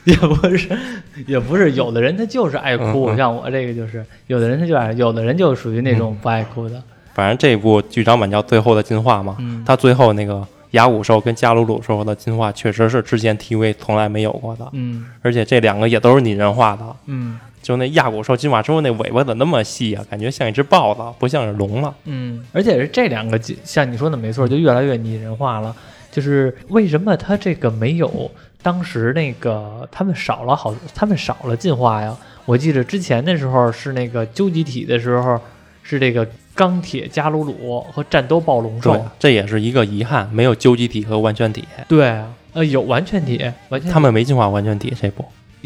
[0.04, 0.78] 也不是，
[1.26, 6.82] 也不是，有的人他就是爱哭，嗯嗯像我这个就是，有的人他就爱，有的人就属于那种不爱哭的。
[7.12, 16.84] 反正这部剧场版叫《最后的进化》嘛，嗯它最后那个雅古兽跟加鲁鲁兽的进化，确实是之前 TV 从来没有过的，嗯而且这两个也都是拟人化的。
[17.06, 20.02] 嗯就那亚古兽进化之后，那尾巴怎么那么细啊？
[20.08, 21.94] 感觉像一只豹子，不像是龙了。
[22.04, 25.76] 嗯，而且是这两个，像你说的没错，就越来越拟人化了。
[26.10, 28.30] 就是为什么它这个没有
[28.62, 32.16] 当时那个他们少了好，他们少了进化呀？
[32.44, 35.40] 我记得之前的时候是那个究极体的时候，
[35.82, 45.24] 是这个钢铁加鲁鲁和战斗暴龙兽。，这也是一个遗憾，没有究极体和完全体，对啊，呃，有完全体，完全他们没进化完全体这部，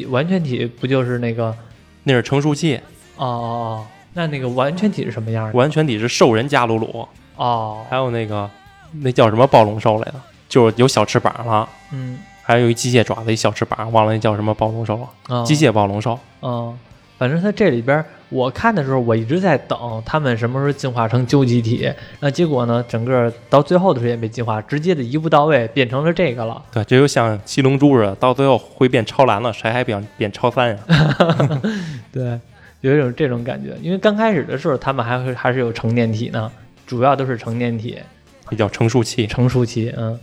[0.09, 1.55] 完全体不就是那个？
[2.07, 2.77] 那是成熟期，
[3.17, 5.53] 哦哦哦，那那个完全体是什么样的？
[5.55, 8.51] 完全体是兽人加鲁鲁，哦，还有那个
[9.01, 10.15] 那叫什么暴龙兽来的，
[10.47, 16.19] 就是有小翅膀了，嗯，还有一机械爪子一小翅膀，忘了那叫什么暴龙兽了，哦机械暴龙兽。
[16.43, 16.79] 嗯，
[17.17, 21.91] 反正它这里边我看的时候，我一直在等他们什么时候进化成究极体。
[22.21, 26.63] 那结果呢，整个到最后的时候也没进化，直接的一步到位变成了这个了。
[26.71, 30.79] 对，这就像七龙珠似的，到最后会变超蓝了，谁还变变超三呀？
[32.13, 32.39] 对，
[32.83, 33.75] 有一种这种感觉。
[33.81, 36.53] 因为刚开始的时候，他们还会还是有成年体呢，
[36.87, 37.99] 主要都是成年体、
[38.51, 39.27] 比较成熟期。
[39.27, 39.95] 成熟期。
[39.97, 40.19] 嗯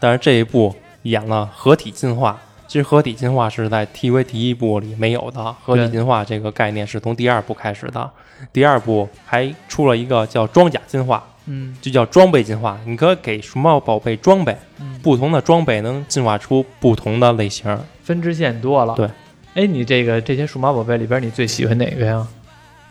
[0.00, 0.72] 但是这一部
[1.08, 8.10] 演了合体进化，其实合体进化是在 TV 第一部里没有的，合体进化这个概念是从第二部开始的。
[8.52, 12.78] 第二部还出了一个叫装甲进化，嗯就叫装备进化。
[12.84, 17.76] 你可以给数码宝贝装备，嗯，不同的装备能进化出不同的类型。
[18.04, 18.94] 分支线多了。
[18.94, 19.08] 对，
[19.54, 22.26] 哎，你这个这些数码宝贝里边，你最喜欢哪个呀？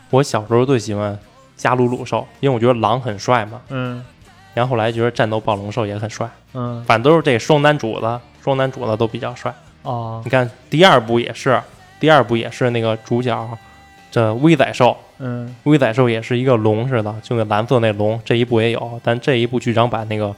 [0.09, 1.17] 我小时候最喜欢
[1.55, 3.61] 加鲁鲁兽，因为我觉得狼很帅嘛。
[3.69, 4.03] 嗯
[4.57, 9.53] 然后后来觉得战斗暴龙兽也很帅，嗯反正都是这双男主子，双男主子都比较帅。
[9.83, 11.61] 哦你看第二部也是，
[11.99, 13.57] 第二部也是那个主角
[14.09, 20.35] 这威仔兽，嗯威仔兽也是一个龙似的，就那蓝色那龙，这一部也有，但这一部剧场版那个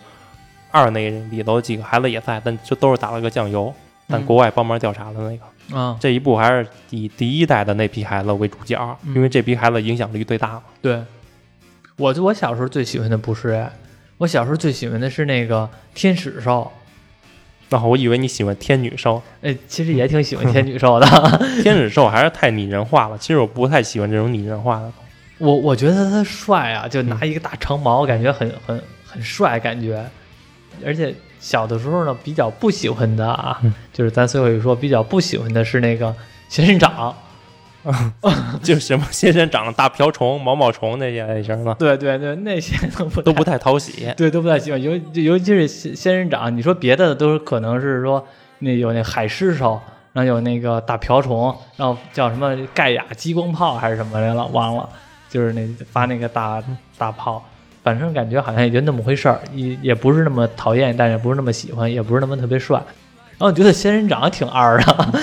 [0.69, 3.73] 二那里头几个孩子也在，但就都是打了个酱油，
[4.05, 5.77] 但嗯国外帮忙调查的那个。
[5.79, 10.63] 啊，这一部还是以第一代的那批孩子为主角，嗯因为这批孩子影响力最大嘛。
[10.81, 11.01] 对，
[11.95, 13.71] 我我小时候最喜欢的不是哎，
[14.19, 16.71] 我小时候最喜欢的是那个天使兽，
[17.69, 21.07] 那我以为你喜欢天女兽，哎，其实也 挺喜欢天女兽的。
[21.63, 23.17] 天使兽还是太拟人化了。
[23.17, 24.91] 其实我不太喜欢这种拟人化的。
[25.39, 30.05] 我我觉得他帅啊，就拿一个大长矛，感觉很很很帅，感觉。
[30.85, 36.13] 而且小的时候呢，比较不喜欢的啊，嗯就是咱最后一说，比较不喜欢的是那个
[36.49, 37.15] 仙人掌。
[38.61, 44.13] 就是什么仙人掌、大瓢虫、毛毛虫那些类型的，对对对，那些都不都不太讨喜。
[44.17, 46.55] 对，都不太喜欢，尤尤其是仙仙人掌。
[46.55, 48.25] 你说别的都是可能是说
[48.59, 49.79] 那有那海狮兽，
[50.13, 54.87] 然后有那个大瓢虫，然后叫什么盖亚激光炮还是什么来了，忘了，
[55.29, 56.61] 就是那发那个大
[56.97, 57.43] 大炮。
[57.81, 62.77] 反正感觉好像也就那么回事儿，也也不是那么讨厌，但也不是那么喜欢，也不是那么特别帅。
[62.77, 65.13] 然后我觉得仙人掌挺二的，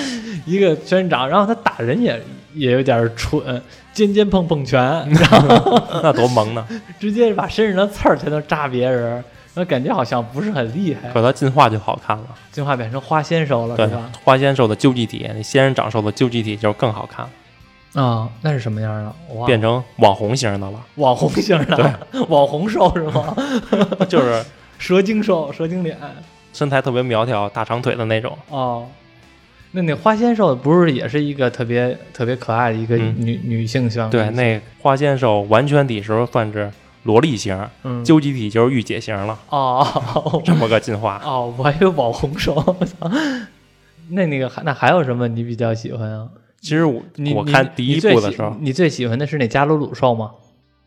[0.46, 2.18] 一个仙人掌，然后他打人也
[2.54, 3.60] 也有点蠢，
[3.92, 6.66] 尖尖碰碰拳，然后 那多萌呢！
[6.98, 9.22] 直接把身上的刺儿全都扎别人，
[9.54, 11.10] 那感觉好像不是很厉害。
[11.12, 12.24] 可他进化就好看了。
[12.52, 19.12] 进化变成花仙兽了，对吧？，花仙兽的究极体，那仙人掌兽的究极体就更好看了，啊、那是什么样的？
[19.34, 20.84] 哇，变成网红型的了。
[20.94, 23.34] 网红型的，网红兽是吗？
[24.08, 24.44] 就是
[24.78, 25.98] 蛇精兽，蛇精脸。
[26.52, 28.36] 身材特别苗条、大长腿的那种。
[28.48, 28.86] 哦，
[29.72, 34.08] 那那花仙兽不是也是一个特别特别可爱的一个嗯女、女性象？
[34.08, 36.70] 对，那花仙兽完全体时候算是
[37.02, 41.20] 萝莉型，嗯，究极体就是御姐型了，哦这么个进化。
[41.24, 43.10] 哦，我还以为网红兽，我操！
[44.08, 46.28] 那那个还那还有什么你比较喜欢啊？
[46.60, 47.02] 其实我
[47.34, 50.30] 我看第一部的时候，你最喜欢的是那加鲁鲁兽吗？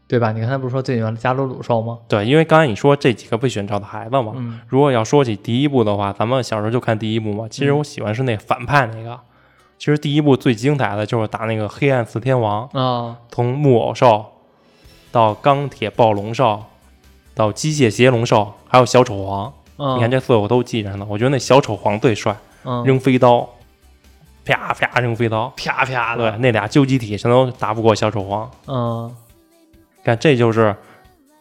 [0.10, 0.32] 对吧？
[0.32, 2.00] 你刚才不是说最喜欢加鲁鲁兽吗？
[2.08, 7.48] 对，因为刚才你说这几个被选召的孩子嘛，嗯如果要说起第一部的话，咱们小时候就看第一部嘛。
[7.48, 9.20] 其实我喜欢是那反派那个。
[9.78, 14.26] 其实第一部最精彩的就是打那个黑暗四天王，啊从木偶兽
[15.12, 16.64] 到钢铁暴龙兽，
[17.36, 19.54] 到机械邪龙兽，还有小丑皇。
[19.78, 21.06] 嗯，你看这四个我都记着呢。
[21.08, 23.48] 我觉得那小丑皇最帅，嗯扔飞刀，
[24.44, 25.54] 啪啪扔飞刀。
[25.56, 28.50] 啪啪对，那俩究极体全都打不过小丑皇。
[28.68, 29.16] 嗯
[30.04, 30.76] 看，这就是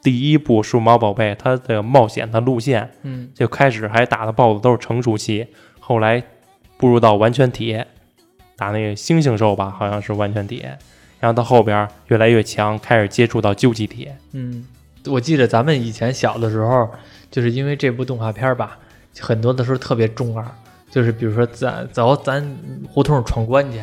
[0.02, 2.90] 第一部数码宝贝它的冒险的路线。
[3.02, 5.46] 嗯就开始还打的 BOSS 都是成熟期，
[5.80, 6.22] 后来
[6.76, 7.84] 步入到完全体，
[8.56, 10.64] 打那个猩猩兽吧，好像是完全体，
[11.20, 14.08] 然后到后边越来越强，开始接触到究极体。
[14.32, 14.66] 嗯，
[15.06, 16.90] 我记得咱们以前小的时候，
[17.30, 18.78] 就是因为这部动画片儿吧，
[19.20, 20.44] 很多的时候特别中二，
[20.90, 22.56] 就是比如说咱走咱
[22.88, 23.80] 胡同闯关去，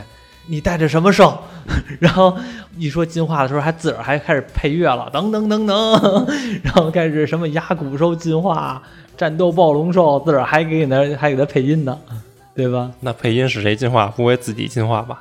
[0.47, 1.38] 你带着什么兽？
[1.99, 2.38] 然后
[2.77, 6.27] 一说进化的时候，还自个儿还开始配乐了，噔噔噔噔，
[6.63, 8.81] 然后开始什么牙骨兽进化、
[9.17, 11.97] 战斗暴龙兽，自个儿还给那还给他配音呢，
[12.55, 12.91] 对吧？
[12.99, 14.08] 那配音是谁进化？
[14.08, 15.19] 不会自己进化吧？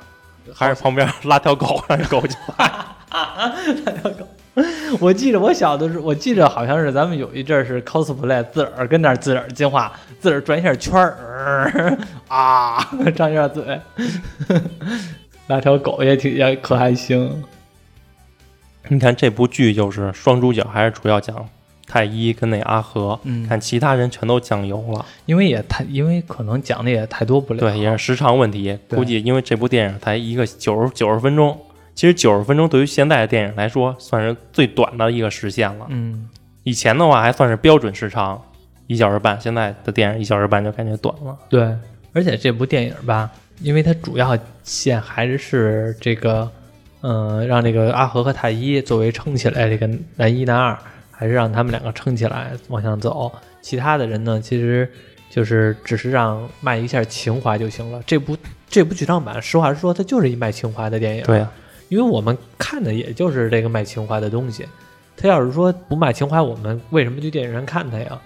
[0.53, 2.95] 还是旁边拉条狗让狗进化？
[4.99, 12.79] 我记得我小的时候，我记得好像是咱们有一阵儿是 cosplay，自个儿跟那儿自个儿进化，自个儿转一下圈儿、 啊，
[13.15, 13.79] 张一下嘴，
[15.47, 17.43] 拉条狗也挺也可还行。
[18.87, 21.49] 你看这部剧就是双主角，还是主要讲
[21.87, 25.05] 太一跟那阿和，嗯看其他人全都酱油了。
[25.25, 27.59] 因为也太，因为可能讲的也太多不了。
[27.59, 28.77] 对，也是时长问题。
[28.89, 31.59] 估计因为这部电影才一个九十九十分钟，
[31.95, 35.87] 其实九十分钟对于现在的电影来说，算是最短的一个时限了。
[35.89, 36.29] 嗯，
[36.63, 38.39] 以前的话还算是标准时长，
[38.87, 41.35] 一小时半，现在的电影一小时半就感觉短了。
[41.49, 41.73] 对，
[42.13, 43.31] 而且这部电影吧，
[43.61, 46.51] 因为它主要线还是这个，
[47.01, 50.77] 嗯、让这个阿和和太一作为撑起来这个男一男二，
[51.09, 53.31] 还是让他们两个撑起来往上走。
[53.61, 54.91] 其他的人呢，其实
[55.29, 58.01] 就是只是让卖一下情怀就行了。
[58.05, 58.37] 这部
[58.69, 61.23] 这部剧场版，实话实说，它就是一卖情怀的电影。
[61.23, 61.51] 对呀、
[61.89, 64.65] 因为我们看的也就是这个卖情怀的东西。
[65.17, 68.19] 他要是说不卖情怀，我们为什么去电影院看他呀？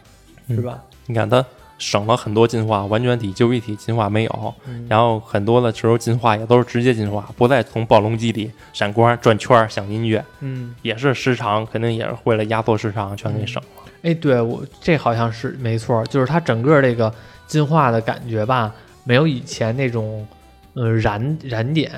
[0.48, 0.84] 是吧？
[1.06, 1.46] 你看他
[1.78, 10.74] 省了很多进化，完全体、就一体进化没有，嗯然后很多的时候进化也都是直接进化，不再从暴龙机里闪光、转圈儿、响音乐，嗯。
[10.82, 13.84] 也是时长，肯定也是为了压缩时长，全给省了。
[14.02, 17.14] 哎，对我这好像是没错，就是它整个这个
[17.46, 20.28] 进化的感觉吧，没有以前那种
[20.74, 21.92] 呃燃燃点，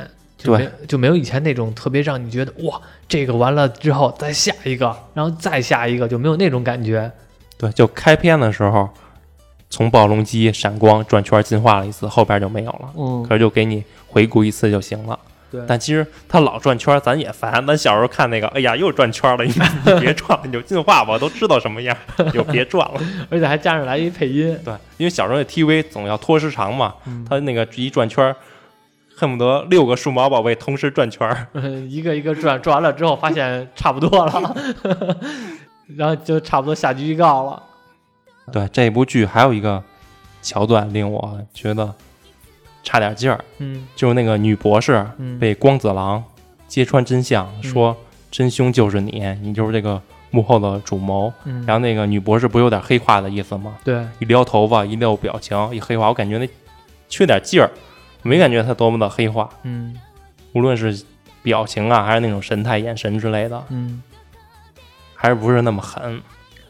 [0.43, 7.12] 就没就没有以前那种特别让你觉得哇，这个完了之后再下一个，然后再下一个，就没有那种感觉。
[7.58, 8.89] 对，就开篇的时候，
[9.69, 12.89] 从暴龙机闪光转圈进化了一次，后边就没有了。
[12.97, 15.17] 嗯可是就给你回顾一次就行了。
[15.51, 17.65] 对但其实他老转圈，咱也烦。
[17.67, 23.01] 咱小时候看那个，哎呀，又转圈了，你你别转了，你就进化吧，都知道什么样，你就别转了。
[23.30, 28.34] 而且还加上来一配音，对，因为小时候那 TV 总要拖时长嘛，嗯他那个一转圈，
[29.22, 31.46] 恨不得六个数码宝贝同时转圈儿。
[31.54, 34.56] 嗯， 一个一个转，转完了之后发现差不多了，
[35.96, 37.62] 然后就差不多下集预告了。
[38.52, 39.84] 对，这部剧还有一个
[40.42, 41.94] 桥段令我觉得
[42.82, 46.24] 差点劲儿，嗯就是那个女博士嗯被光子郎
[46.68, 47.96] 揭穿真相，说
[48.32, 51.32] 真凶就是你，你就是这个幕后的主谋。
[51.44, 53.76] 嗯，然后那个女博士不有点黑化的意思吗？
[53.84, 56.50] 对，一撩头发，一撩表情，一黑化，我感觉那
[57.08, 57.70] 缺点劲儿，
[58.24, 59.96] 没感觉他多么的黑化，嗯
[60.54, 61.04] 无论是
[61.42, 64.02] 表情啊，还是那种神态、眼神之类的，嗯。
[65.14, 66.20] 还是不是那么狠。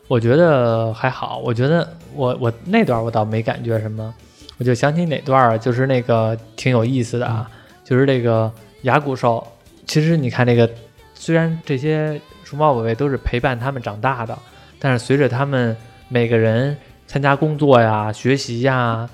[0.10, 4.14] 我觉得还好，我觉得我我那段我倒没感觉什么，
[4.58, 7.49] 我就想起哪段儿，就是那个挺有意思的啊，
[7.82, 9.47] 就是这个牙骨兽。
[9.88, 10.70] 其实你看这个，
[11.14, 14.38] 虽然这些数码宝贝都是陪伴他们长大的，
[14.80, 15.76] 但是随着他们
[16.10, 16.76] 每个人
[17.08, 19.10] 参加工作呀、学习呀，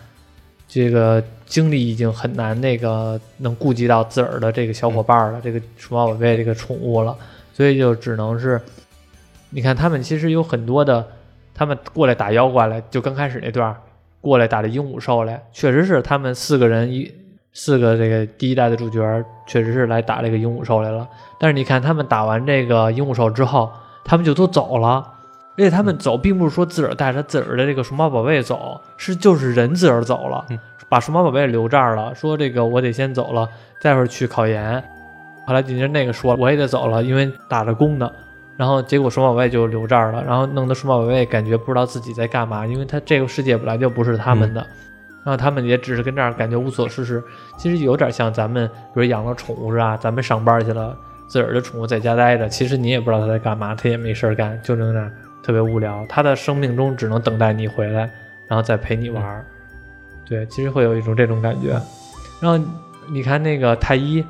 [0.68, 7.18] 这个精力已经很难那个能顾及到自个儿的这个小伙伴了，这个数码宝贝这个宠物了，
[7.54, 8.62] 所以就只能是。
[9.50, 11.08] 你看，他们其实有很多的，
[11.54, 13.74] 他们过来打妖怪来，就刚开始那段
[14.20, 17.10] 过来打这鹦鹉兽来，确实是他们四个人一
[17.54, 19.00] 四个这个第一代的主角，
[19.48, 21.08] 确实是来打这个鹦鹉兽来了。
[21.40, 23.72] 但是你看他们打完这个鹦鹉兽之后，
[24.04, 25.14] 他们就都走了，
[25.58, 33.50] 而且他们走并不是说自个儿带着自个儿的这个数码宝贝走，是就是人自个儿走了，嗯把数码宝贝留这儿了，说这个我得先走了，
[33.82, 34.82] 待会儿去考研。
[35.46, 38.10] 后来紧接着那个说我也得走了，因为打着工呢。
[38.56, 44.62] 然后结果数码宝贝就留这儿了，然后弄得数码宝贝感觉不知道自己在干嘛，因为他这个世界本来就不是他们的，
[45.24, 47.24] 然后他们也只是跟这儿感觉无所事事。
[47.58, 49.96] 其实有点像咱们，比如养了宠物是吧？
[49.98, 50.98] 咱们上班去了，
[51.28, 55.12] 自个儿的宠物在家待着，其实你也不知道它在干嘛，它也没事儿干，就在那儿
[55.48, 56.06] 特别无聊。
[56.08, 58.02] 他的生命中只能等待你回来，
[58.48, 59.46] 然后再陪你玩儿。
[60.26, 61.70] 对，其实会有一种这种感觉。
[62.42, 62.60] 然后
[63.08, 64.26] 你看那个太医，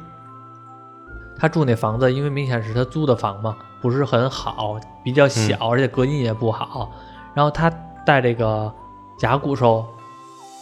[1.35, 6.93] 他住那房子，因为明显是他租的房嘛，不是很好，比较小，而且隔音也不好。
[7.33, 7.67] 然后他
[8.05, 8.71] 带这个
[9.17, 9.83] 甲骨兽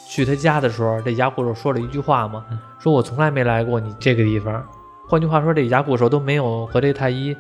[0.08, 2.46] 去他家的时候，这甲骨兽说了一句话嘛，
[2.80, 4.66] 说我从来没来过你这个地方。
[5.06, 7.36] 换句话说，这甲骨兽都没有和这太医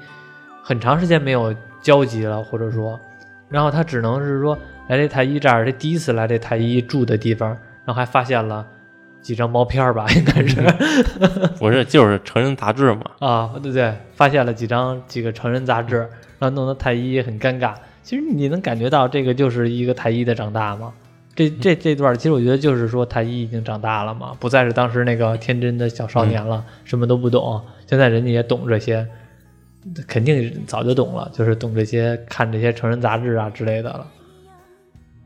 [0.61, 1.55] 很长时间没有
[1.85, 2.99] 交集了，或者说，
[3.47, 4.57] 然后他只能是说
[4.87, 7.49] 来这太医这儿，这第一次来这太医住的地方，
[7.85, 8.65] 然后还发现了
[9.21, 10.63] 几张毛片儿吧，应该是。
[11.59, 13.03] 不是就是成人杂志嘛？
[13.19, 15.97] 啊，对对，发现了几张几个成人杂志，
[16.39, 17.75] 然后弄得太医很尴尬。
[18.01, 20.91] 其实你能感觉到这个就是一个太医的长大吗？
[21.35, 27.61] 这这这段其实我觉得就是说太医已经长大了嘛，不再是当时那个天真的小少年了，什么都不懂。
[27.85, 29.05] 现在人家也懂这些，
[30.07, 34.07] 肯定早就懂了，就是懂这些看这些成人杂志啊之类的了。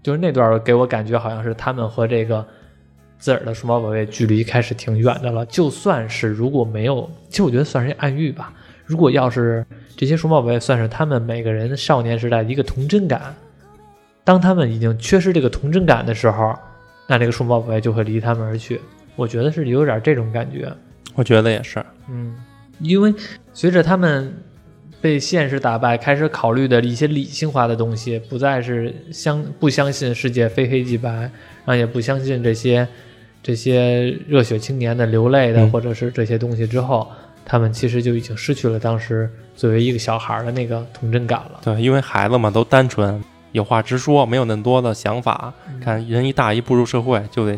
[0.02, 2.46] 就是那段给我感觉好像是他们和这个
[3.18, 5.46] 自个儿的数码宝贝距离开始挺远的了。
[5.48, 8.54] 就算是如果没有，其实我觉得算是暗喻吧。
[8.86, 13.36] 如果要是这些数码宝贝算是他们每个人少年时代的一个童真感，
[14.24, 16.54] 当他们已经缺失这个童真感的时候，
[17.08, 18.80] 那这个数码宝贝就会离他们而去。
[19.16, 20.72] 我觉得是有点这种感觉。
[21.16, 21.84] 我觉得也是。
[22.10, 22.36] 嗯，
[22.80, 23.14] 因为
[23.54, 24.34] 随着他们
[25.02, 32.88] 被现实打败，开始考虑的一些理性化的东西，不再是相不相信世界非黑即白，然后也不相信这些
[33.42, 37.08] 这些热血青年的流泪的，嗯或者是这些东西之后，
[37.46, 41.62] 他们其实就已经失去了当时作为一个小孩儿的那个童真感了。
[41.64, 43.24] 对，因为孩子嘛都单纯，
[43.54, 45.54] 有话直说，没有那么多的想法。
[45.70, 47.58] 嗯看人一大一步入社会，就得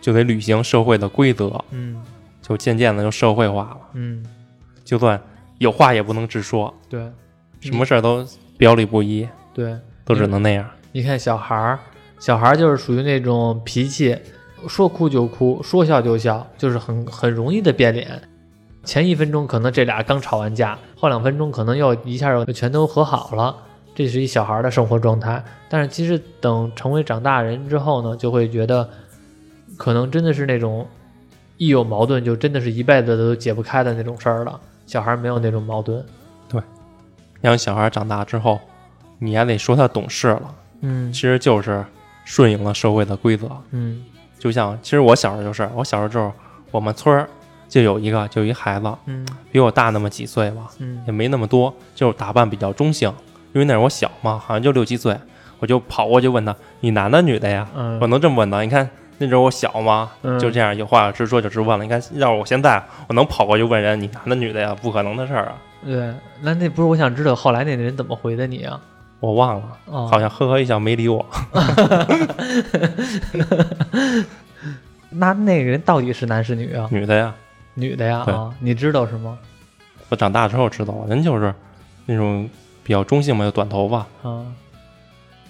[0.00, 2.02] 就得履行社会的规则，嗯
[2.42, 3.78] 就渐渐的就社会化了。
[3.94, 4.24] 嗯，
[4.84, 5.20] 就算
[5.60, 7.12] 有话也不能直说，对
[7.60, 10.66] 什么事儿都表里不一，对，都只能那样。
[10.92, 11.78] 你看小孩儿，
[12.18, 14.16] 小孩儿就是属于那种脾气，
[14.66, 18.22] 说哭就哭，说笑就笑，就是很很容易的变脸。
[18.84, 23.54] 前一分钟可能这俩刚吵完架，后两分钟可能又一下又全都和好了，
[23.94, 25.44] 这是一小孩儿的生活状态。
[25.68, 28.88] 但是其实等成为长大人之后呢，就会觉得，
[29.76, 30.88] 可能真的是那种
[31.58, 34.58] 一有矛盾就真的是一辈子都解不开的那种事儿了。
[34.90, 36.04] 小孩没有那种矛盾，
[36.48, 36.60] 对
[37.40, 38.58] 让小孩长大之后，
[39.20, 41.84] 你还得说他懂事了，嗯其实就是
[42.24, 43.48] 顺应了社会的规则。
[43.70, 44.04] 嗯
[44.36, 46.32] 就像其实我小时候就是，我小时候就是
[46.72, 47.28] 我们村儿
[47.68, 53.14] 就有一个就一孩子，嗯比我大那么几岁吧，嗯也没那么多，就是打扮比较中性。
[53.52, 55.16] 因为那时候我小嘛，好像就六七岁，
[55.60, 58.60] 我就跑过去问他：“你男的女的呀？”嗯，我能这么问他？
[58.62, 58.90] 你看
[59.22, 61.84] 那时候我小嘛，嗯就这样有话直说就直问了。
[61.84, 64.74] 你看，要是我现在，我能跑过去问人你男的女的呀？
[64.80, 65.56] 不可能的事儿啊！
[65.84, 66.10] 对，
[66.40, 68.80] 那那不是我想知道后来那人怎么回的你啊？
[69.20, 71.24] 我忘了，哦，好像呵呵一笑没理我。
[75.10, 76.88] 那那个人到底是男是女啊？
[76.90, 77.34] 女的呀，
[77.74, 79.38] 女的呀对啊，你知道是吗？
[80.08, 81.54] 我长大之后知道了，人就是
[82.06, 82.48] 那种
[82.82, 84.46] 比较中性嘛，就短头发，啊，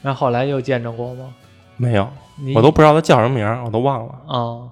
[0.03, 1.33] 那后后来又见着过吗？
[1.77, 2.11] 没有，你
[2.55, 4.14] 我都不知道他叫什么名儿，我都忘了。
[4.26, 4.68] 啊，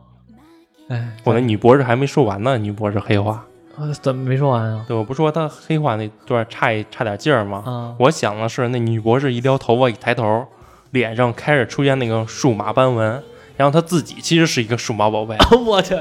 [0.88, 3.44] 哎，我那女博士还没说完呢，女博士黑化。
[3.76, 4.84] 啊怎么没说完啊？
[4.88, 7.62] 对，我不说她黑化那段差一差点劲儿吗？
[7.64, 10.44] 啊，我想的是，那女博士一撩头发，一抬头，
[10.90, 13.22] 脸上开始出现那个数码斑纹，
[13.56, 15.36] 然后她自己其实是一个数码宝贝。
[15.64, 15.94] 我去，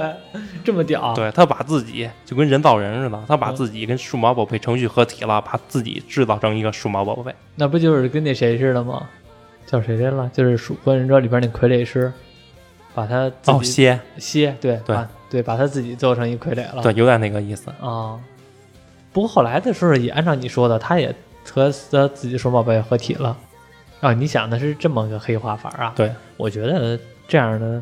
[0.63, 1.13] 这么屌？
[1.13, 7.31] 对，她把自己就跟人造人似的，她把嗯自己跟数码宝贝程序合体了，把自己制造成一个数码宝贝。
[7.57, 9.07] 那不就是跟那谁似的吗？
[9.67, 10.27] 叫谁来了？
[10.33, 12.11] 就是《属火影忍者》里边那傀儡师，
[12.95, 16.81] 把他自哦，蝎，蝎，对对把对，把他自己做成一傀儡了。
[16.81, 17.69] 对，有点那个意思。
[17.81, 18.19] 啊。
[19.11, 21.13] 不过后来的时候也按照你说的，他也
[21.51, 23.37] 和他自己数码宝贝合体了。
[23.99, 25.93] 啊，你想的是这么个黑化法啊？
[25.95, 26.97] 对，我觉得
[27.27, 27.81] 这样的，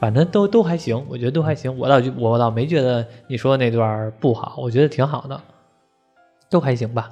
[0.00, 1.78] 反正都都还行，我觉得都还行。
[1.78, 5.40] 我倒就我倒没觉得你说的那段不好，我觉得挺好的，
[6.50, 7.10] 都还行吧。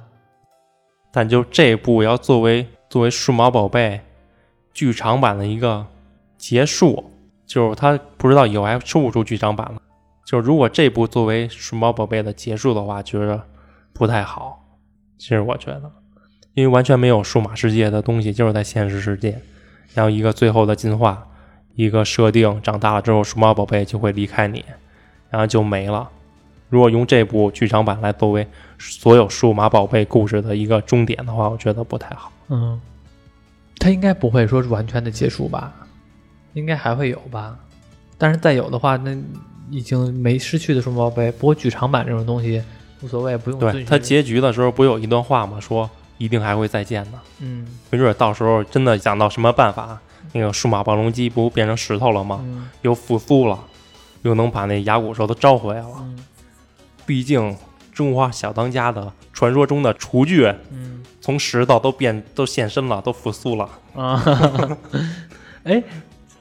[1.11, 4.01] 但就这部要作为作为数码宝贝
[4.73, 5.85] 剧场版的一个
[6.37, 7.11] 结束，
[7.45, 9.81] 就是他不知道以后还出不出剧场版了。
[10.25, 13.41] 就是如果这部作为数码宝贝的结束的话，觉得
[13.93, 14.63] 不太好。
[15.17, 15.91] 其实我觉得，
[16.53, 19.39] 因为完全没有数码世界的东西，就是在现实世界，
[19.93, 21.27] 然后一个最后的进化，
[21.75, 24.63] 一个设定，长大了之后数码宝贝就会离开你，
[25.29, 26.09] 然后就没了。
[26.69, 28.45] 如果用这部剧场版来作为
[28.77, 32.31] 所有数码宝贝故事的一个终点的话，我觉得不太好。
[32.49, 32.79] 嗯，
[33.77, 35.73] 它应该不会说是完全的结束吧？
[36.53, 37.57] 应该还会有吧？
[38.17, 39.15] 但是再有的话，那
[39.69, 41.31] 已经没失去的数码宝贝。
[41.31, 42.63] 不过剧场版这种东西
[43.01, 45.59] 无所谓，不用对遵循他结局的时候不有一段话吗？
[45.59, 47.11] 说一定还会再见的。
[47.41, 49.99] 嗯没准到时候真的想到什么办法，
[50.33, 52.39] 那个数码暴龙机不变成石头了吗？
[52.43, 53.59] 嗯又复苏了，
[54.23, 55.93] 又能把那牙骨兽都招回来了。
[55.99, 56.17] 嗯
[57.05, 57.55] 毕竟
[57.93, 60.96] 中华小当家的传说中的厨具，嗯
[61.27, 63.69] 从石头都变都现身了，都复苏了。
[63.93, 64.23] 啊，
[65.65, 65.83] 哎，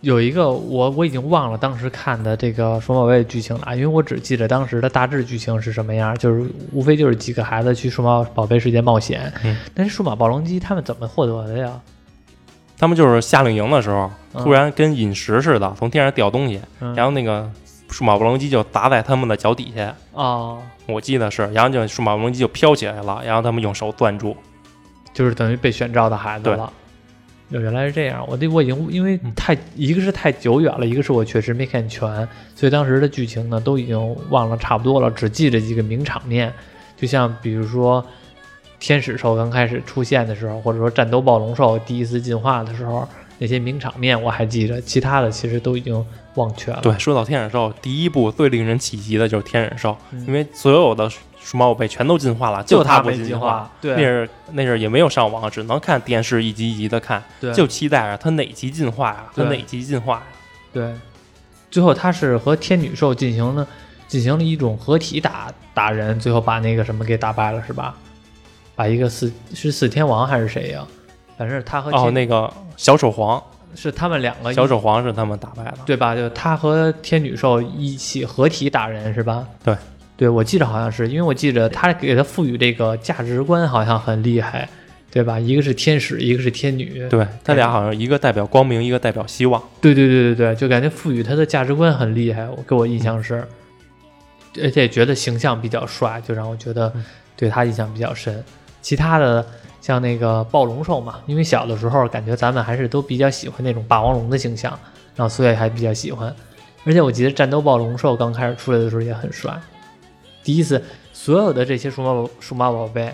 [0.01, 9.33] 有一个我我已经忘了当时看的这个数码宝贝的剧情了啊，因为我只记得当时的大致剧情是什么样，就是无非就是几个孩子去数码宝贝世界冒险。
[9.43, 11.81] 嗯但是数码暴龙机他们怎么获得的呀？
[12.79, 17.51] 他们就是夏令营的时候，嗯突然跟陨石似的从天上掉东西，嗯然后那个
[17.91, 19.93] 数码暴龙机就砸在他们的脚底下。
[20.13, 24.37] 哦，我记得是，然后就数码暴龙机就飘起来了，然后他们用手攥住。
[25.17, 26.71] 就是等于被选召的孩子了。
[27.51, 36.53] 就原来是这样，我这我已经因为嗯太一个是太久远了，一个是我确实没看全，所以当时的剧情呢都已经忘了差不多了，只记着几个名场面，
[36.99, 38.05] 就像比如说
[38.79, 43.09] 天使兽刚开始出现的时候，或者说战斗暴龙兽第一次进化的时候
[43.39, 46.05] 那些名场面我还记着，其他的其实都已经
[46.35, 46.81] 忘却了。
[46.83, 51.09] 对，说到天使兽，第一部最令人起急的就是天使兽，嗯因为所有的
[51.47, 53.61] 数码宝贝全都进化了，就没进化。
[53.61, 60.23] 化，对那是那是也没有上网，只能看电视一集一集的看，对就期待着它哪集进化呀，它对哪集进化呀。
[60.73, 60.93] 对，
[61.71, 63.65] 最后他是和天女兽进行了
[64.09, 67.95] 进行了一种合体打打人，最后把那个什么给打败了，是吧？
[68.75, 70.85] 把一个四是四天王还是谁呀、
[71.39, 73.41] 反正他和哦，那个小手皇，
[73.77, 75.79] 是他们两个小手皇是他们打败了。
[75.87, 76.17] 对吧？
[76.17, 79.47] 就他和天女兽一起合体打人是吧？
[79.65, 79.77] 对，
[80.17, 84.69] 对我记得好像是，因为我记得他给他赋予这个价值观好像很厉害，
[85.11, 85.39] 对吧？
[85.39, 89.63] 一个是天使，一个是天女，对他俩好像一个代表光明，一个代表希望。
[89.81, 93.47] 对对对对对，就感觉赋予他的价值观很厉害，我给我印象是，
[94.63, 96.91] 而且觉得形象比较帅，就让我觉得
[97.37, 98.43] 对他印象比较深。
[98.81, 99.45] 其他的
[99.83, 104.79] 像那个暴龙兽嘛，因为小的时候感觉咱们还是都比较喜欢那种霸王龙的形象，
[105.15, 106.35] 然后所以还比较喜欢。
[106.85, 109.53] 而且我记得战斗暴龙兽刚开始出来的时候也很帅，
[110.47, 110.81] 第一次
[111.13, 113.13] 所有的这些数码宝数码宝贝，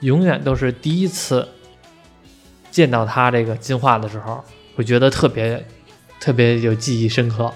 [0.00, 1.46] 永远都是第一次
[2.70, 4.42] 见到它这个进化的时候，
[4.74, 5.62] 会觉得特别
[6.18, 7.52] 特别有记忆深刻。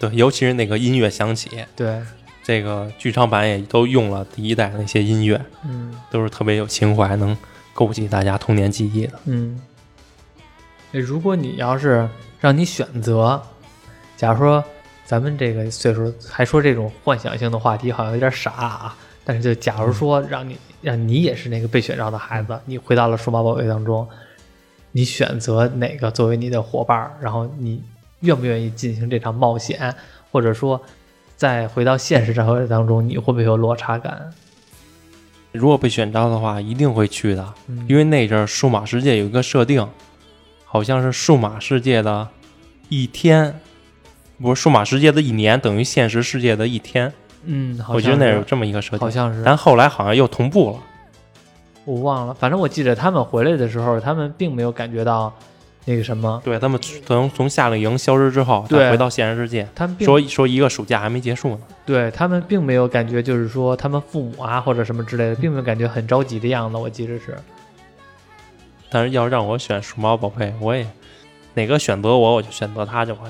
[0.00, 2.00] 对，尤其是那个音乐响起，对，
[2.42, 7.36] 这个剧场版也都用了第一代的那些音乐，嗯都是特别有情怀，能
[7.74, 9.20] 勾起大家童年记忆的。
[9.26, 9.60] 嗯。
[10.92, 12.08] 诶如果你要是
[12.40, 13.42] 让你选择，
[14.16, 14.64] 假如说
[15.12, 18.96] 咱们这个岁数还说这种幻想性的话题，好像有点傻啊。
[19.26, 24.08] 但是就假如说让你让你也是那个被选上的孩子，你回到了数码宝贝当中，
[24.92, 27.12] 你选择哪个作为你的伙伴儿？
[27.20, 27.82] 然后你
[28.20, 29.94] 愿不愿意进行这场冒险？
[30.30, 30.80] 或者说，
[31.36, 34.32] 再回到现实社会当中，你会不会有落差感？
[35.52, 39.86] 如果被选召的话，一定会去的，嗯因为那阵儿数码世界有一个设定，
[40.64, 42.26] 好像是数码世界的
[42.88, 43.60] 一天，
[44.42, 47.10] 不是数码世界的一年等于现实世界的一天，
[47.44, 48.98] 嗯，好像我觉得那是有这么一个设定。
[48.98, 50.78] 好像是，但后来好像又同步了，
[51.84, 55.32] 我忘了，反正我记得他们回来的时候，他们并没有感觉到
[55.84, 58.78] 那个什么，对他们从从夏令营消失之后，对。
[58.78, 61.60] 再回到现实世界，他们说说一个暑假还没结束呢。
[61.84, 66.76] 对他们并没有感觉，就是说他们父母啊或者什么之类的，并没有感觉很着急的样子。
[66.76, 67.36] 我记得是，
[68.88, 70.86] 但是要让我选数码宝贝，我也
[71.54, 73.22] 哪个选择我，我就选择它就完，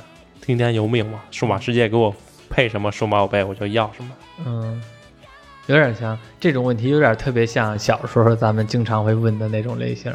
[0.43, 1.23] 听天由命嘛。
[1.31, 2.15] 数码世界给我
[2.51, 4.11] 配什么数码宝贝，我就要什么。
[4.45, 4.83] 嗯，
[5.69, 10.13] 有点像这种问题，有点特别像小时候咱们经常会问的那种类型，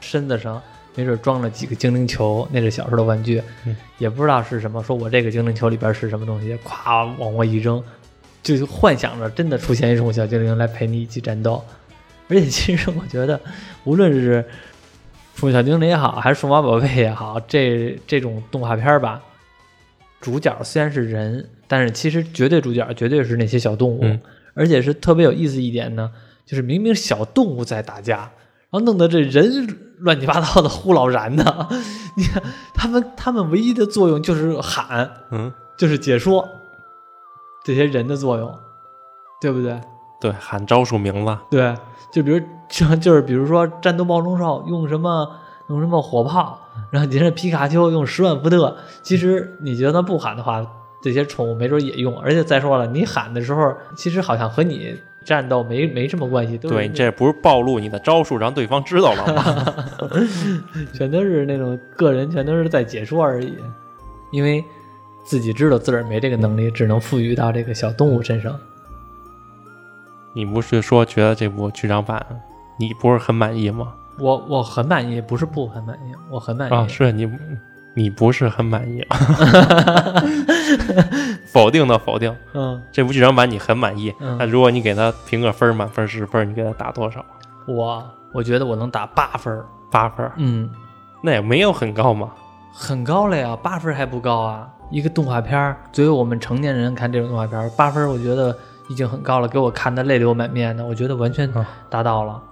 [0.00, 0.62] 身子上
[0.94, 7.82] 没准装了几个精灵球，那是小时候的玩具，嗯也不知道是什么，说我这个精灵球里边是什么东西，咵往外一扔，
[8.42, 11.64] 就幻想着真的出现一种小精灵来陪你一起战斗。
[12.28, 13.40] 而且其实我觉得，
[13.84, 14.44] 无论是
[15.34, 19.20] 数小精灵也好，还是数码宝贝也好，这这种动画片吧，
[20.20, 24.20] 主角虽然是人，但是其实绝对主角绝对是那些小动物，嗯
[24.54, 26.12] 而且是特别有意思一点呢，
[26.46, 31.68] 就是明明小动物在打架，然后弄得这人乱七八糟的呼老然的，
[32.16, 32.40] 你看
[32.72, 36.48] 他们他们唯一的作用就是喊，嗯，就是解说
[37.64, 38.56] 这些人的作用，
[39.40, 39.80] 对不对？
[40.20, 41.74] 对，喊招数名字，对，
[42.12, 45.28] 就比如就就是比如说战斗暴龙兽用什么
[45.68, 46.58] 用什么火炮，
[46.90, 50.64] 然后你这皮卡丘用十万伏特，其实你觉得他不喊的话，
[51.02, 52.18] 这些宠物没准也用。
[52.20, 59.74] 而且再说了，你喊的时候，其实好像和你战斗没没什么关系，对，这不是暴露你的招数，让对方知道了吗？
[60.92, 63.54] 全都是那种个人，全都是在解说而已。
[64.32, 64.64] 因为
[65.22, 68.58] 自己知道自个儿没这个能力，只能赋予到这个小动物身上。
[70.34, 72.26] 你不是说觉得这部剧场版
[72.78, 73.94] 你不是很满意吗？
[74.18, 76.74] 我我很满意，不是不很满意，我很满意。
[76.74, 77.28] 啊，是你
[77.94, 79.04] 你不是很满意，
[81.46, 82.34] 否定的否定。
[82.54, 87.24] 嗯，这部剧场版你很满意，嗯那如果你给他评个分儿，满分十分，你给他打多少？
[87.66, 89.64] 我我觉得我能打八分儿。
[89.90, 90.68] 八分儿，嗯，
[91.22, 92.30] 那也没有很高嘛。
[92.72, 94.68] 很高了呀，八分还不高啊！
[94.90, 98.56] 一个动画片儿，作为我们成年人看这种动画片儿，八分我觉得
[98.88, 102.42] 已经很高了，给我看的泪流满面的，我觉得完全啊达到了。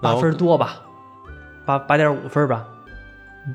[0.00, 0.82] 八分多吧，
[1.64, 2.66] 八八点五分吧。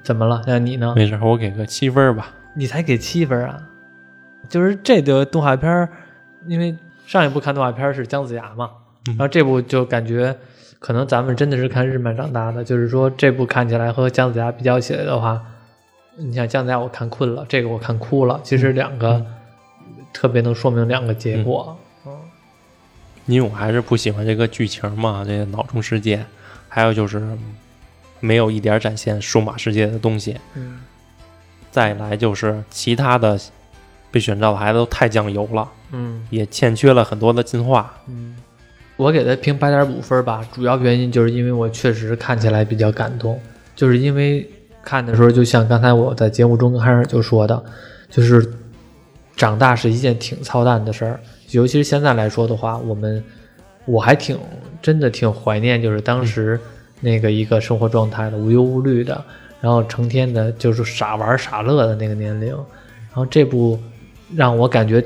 [0.03, 0.41] 怎么了？
[0.47, 0.93] 那你呢？
[0.95, 2.29] 没事，我给个七分吧。
[2.55, 3.61] 你才给七分啊？
[4.49, 5.89] 就是这个动画片儿，
[6.47, 6.75] 因为
[7.05, 8.69] 上一部看动画片儿是姜子牙嘛，
[9.07, 10.35] 嗯然后这部就感觉
[10.79, 15.41] 可能咱们真的是看日漫长大的，就是说这部看起来和姜子牙比较起来的话，
[16.17, 19.25] 你像姜子牙我看困了，这个我看哭了，其实两个
[20.13, 21.77] 特别能说明两个结果。
[23.25, 26.25] 因为我还是不喜欢这个剧情嘛，这个脑中世界，
[26.67, 27.21] 还有就是
[28.19, 30.37] 没有一点展现数码世界的东西。
[30.55, 30.79] 嗯
[31.71, 33.39] 再来就是其他的
[34.11, 37.93] 被选召的孩子都太酱油了，嗯也欠缺了很多的进化。
[38.07, 38.35] 嗯，
[38.97, 43.39] 我给他评八点五分吧，主要原因就是因为我确实看起来比较感动，
[43.73, 44.45] 就是因为
[44.83, 47.63] 看的时候，就像刚才我在节目中开始就说的，
[48.09, 48.53] 就是
[49.37, 51.19] 长大是一件挺操蛋的事儿，
[51.51, 53.23] 尤其是现在来说的话，我们
[53.85, 54.37] 我还挺
[54.81, 56.59] 真的挺怀念，就是当时
[56.99, 59.23] 那个一个生活状态的无忧无虑的，
[59.59, 63.79] 然后成天的就是傻玩傻乐的那个年龄，然后这部
[64.35, 65.03] 让我感觉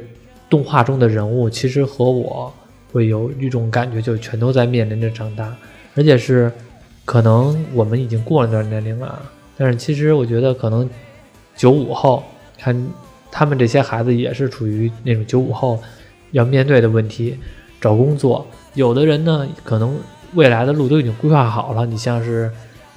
[0.49, 2.53] 动画中的人物其实和我
[2.91, 5.55] 会有一种感觉，就全都在面临着长大，
[5.95, 6.51] 而且是
[7.03, 9.21] 可能我们已经过了那段年龄了，
[9.57, 10.89] 但是其实我觉得可能
[11.55, 12.23] 九五后
[12.57, 12.87] 看
[13.31, 15.81] 他们这些孩子也是处于那种九五后
[16.35, 17.39] 要面对的问题，
[17.79, 19.97] 找工作，有的人呢可能
[20.33, 22.51] 未来的路都已经规划好了，你像是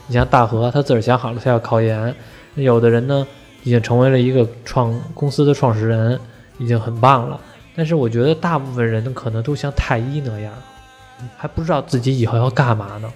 [0.08, 2.12] 你像大河，他自个儿想好了他要考研，
[2.56, 3.24] 有的人呢
[3.62, 6.18] 已经成为了一个创公司的创始人，
[6.58, 7.40] 已经很棒了。
[7.76, 10.52] 但是我觉得大部分人可能都像太一那样，
[11.36, 13.08] 还不知道自己以后要干嘛呢，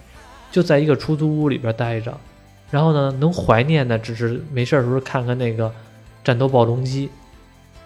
[0.52, 2.16] 就在一个出租屋里边待着，
[2.70, 5.72] 然后呢，能怀念的只是没事儿的时候看看那个
[6.22, 7.10] 战斗暴龙机，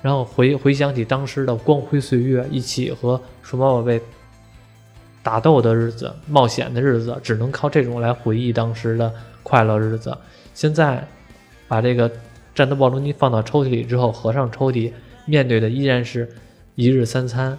[0.06, 4.00] 然后回回想起当时的光辉岁月，一起和数码宝贝
[5.20, 10.16] 打斗的日子、冒险的日子，只能靠这种来回忆当时的快乐日子。
[10.54, 11.04] 现在
[11.66, 12.08] 把这个
[12.54, 14.92] 战斗暴龙机放到抽屉里之后，合上抽屉，
[15.24, 16.32] 面对的依然是
[16.76, 17.58] 一日三餐，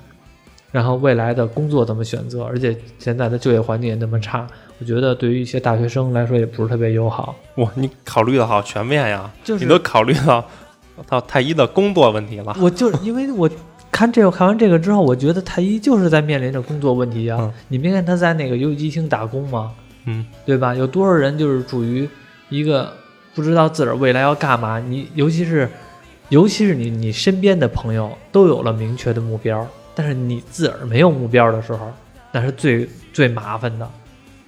[0.71, 4.47] 然后未来的工作怎么选择，而且现在的就业环境也那么差，
[4.79, 7.35] 我觉得对于一些大学生来说也不是特别友好。
[7.55, 10.47] 哇，你考虑的好全面呀，就是你都考虑到
[11.07, 12.55] 到太医的工作问题了。
[12.59, 13.49] 我就是因为我
[13.91, 17.37] 看这个看完这个之后，我觉得太医就是在面临着工作问题啊。
[17.39, 19.71] 嗯你没看他在那个游戏机厅打工吗？
[20.05, 20.73] 嗯，对吧？
[20.73, 22.07] 有多少人就是处于
[22.49, 22.93] 一个
[23.35, 24.79] 不知道自个儿未来要干嘛？
[24.79, 25.69] 你尤其是
[26.29, 31.91] 尤其是你你身边的朋友都有了明确的目标，但是你自个儿没有目标的时候，
[32.31, 33.89] 那是最最麻烦的。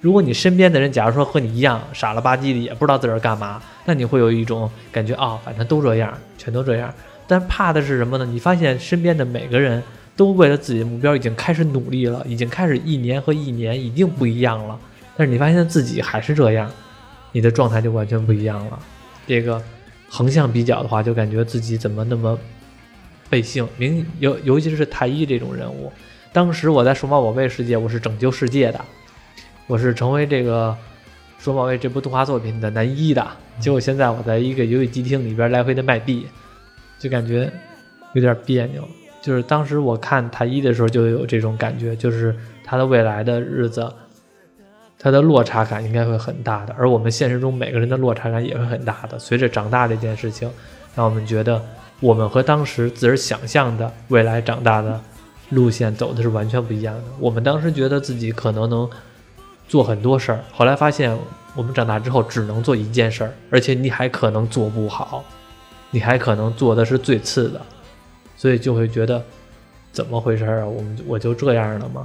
[0.00, 6.92] 如果你身边的人，假如说和你一样傻了吧唧的，也不知道自个儿干嘛，那你会有一种感觉啊、反正都这样，全都这样。
[7.26, 8.24] 但怕的是什么呢？
[8.24, 9.82] 你发现身边的每个人
[10.16, 14.78] 都为了自己的目标已经开始努力了，已经开始一年和一年已经不一样了。
[15.16, 16.70] 但是你发现自己还是这样，
[17.32, 18.78] 你的状态就完全不一样了。
[19.26, 19.62] 这个
[20.08, 22.38] 横向比较的话，就感觉自己怎么那么
[23.28, 25.92] 背信明尤尤其是太一这种人物。
[26.32, 28.80] 当时我在数码宝贝世界，我是拯救世界的，
[29.70, 30.76] 我是成为这个
[31.38, 33.24] 数码宝贝这部动画作品的男一的。
[33.60, 36.26] 结果现在我在一个游戏机厅里边来回的卖币，
[36.98, 37.48] 就感觉
[38.14, 38.82] 有点别扭。
[39.22, 43.88] 就是当时我看太一的时候就有这种感觉，就是他的未来的日子，
[44.98, 49.16] 他的落差感应该会很大的，而我们现实中每个人的落差感也会很大的。
[49.20, 50.50] 随着长大这件事情，
[50.96, 51.64] 让我们觉得
[52.00, 55.00] 我们和当时自个儿想象的未来长大的
[55.50, 57.04] 路线走的是完全不一样的。
[57.20, 58.90] 我们当时觉得自己可能能
[59.70, 61.16] 做很多事儿，后来发现
[61.54, 65.24] 我们长大之后只能做一件事儿，而且你还可能做不好，
[65.92, 67.60] 你还可能做的是最次的，
[68.36, 69.22] 所以就会觉得
[69.92, 70.66] 怎么回事儿啊？
[70.66, 72.04] 我们我就这样了吗？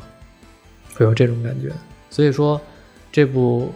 [0.93, 1.71] 会有这种感觉。
[2.11, 2.61] 所以说，
[3.11, 3.73] 这部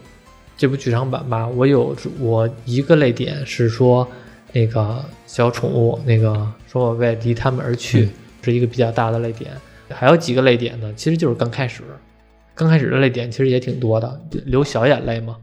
[0.55, 4.07] 这部剧场版吧，我有我一个泪点是说，
[4.53, 8.07] 那个小宠物那个说我为离他们而去，
[8.43, 9.51] 是一个比较大的泪点。
[9.89, 11.81] 还有几个泪点呢，其实就是刚开始，
[12.59, 15.37] 刚开始的泪点其实也挺多的，流小眼泪嘛。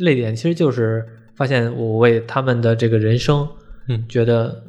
[0.00, 3.48] 泪点其实就是发现我为他们的这个人生，
[3.86, 4.60] 嗯觉得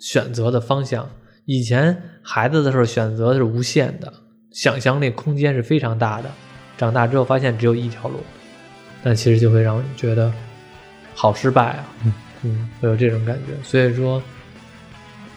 [0.00, 1.08] 选择的方向，
[1.44, 4.12] 以前孩子的时候选择是无限的，
[4.50, 6.28] 想象力空间是非常大的，
[6.76, 8.18] 长大之后发现只有一条路，
[9.04, 10.32] 但其实就会让你觉得
[11.14, 12.12] 好失败啊，嗯
[12.42, 13.52] 嗯，会有这种感觉。
[13.62, 14.20] 所以说，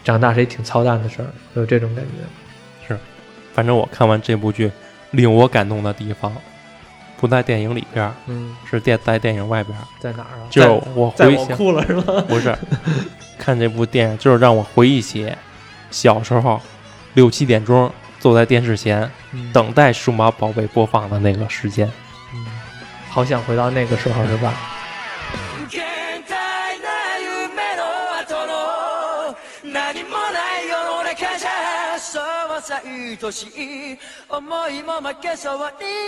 [0.02, 2.88] 长大是一挺操蛋的事儿，会有这种感觉。
[2.88, 2.98] 是
[3.52, 4.72] 反正我看完这部剧，
[5.14, 6.32] 令我感动的地方，
[7.16, 9.82] 不在电影里边儿，嗯，是电在电影外边儿。
[9.98, 10.46] 在哪儿啊？
[10.50, 12.24] 就是我我回想，哭了是吗？
[12.28, 12.56] 不是
[13.38, 15.32] 看这部电影，就是让我回忆起
[15.90, 16.60] 小时候
[17.14, 21.90] 六七点钟坐在电视前嗯等待数码宝贝播放的那个时间。
[22.34, 22.44] 嗯，
[23.08, 24.52] 好想回到那个时候是吧？
[32.64, 33.98] そうさ愛しい
[34.30, 35.60] 思いも負けそうに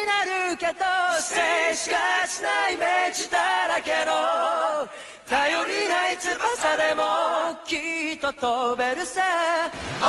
[0.06, 0.72] なるけど
[1.20, 1.36] 静
[1.76, 4.88] しかしないイメージだらけの
[5.28, 7.02] 頼りない翼でも
[7.66, 9.20] きっと飛べるさ、
[10.00, 10.06] oh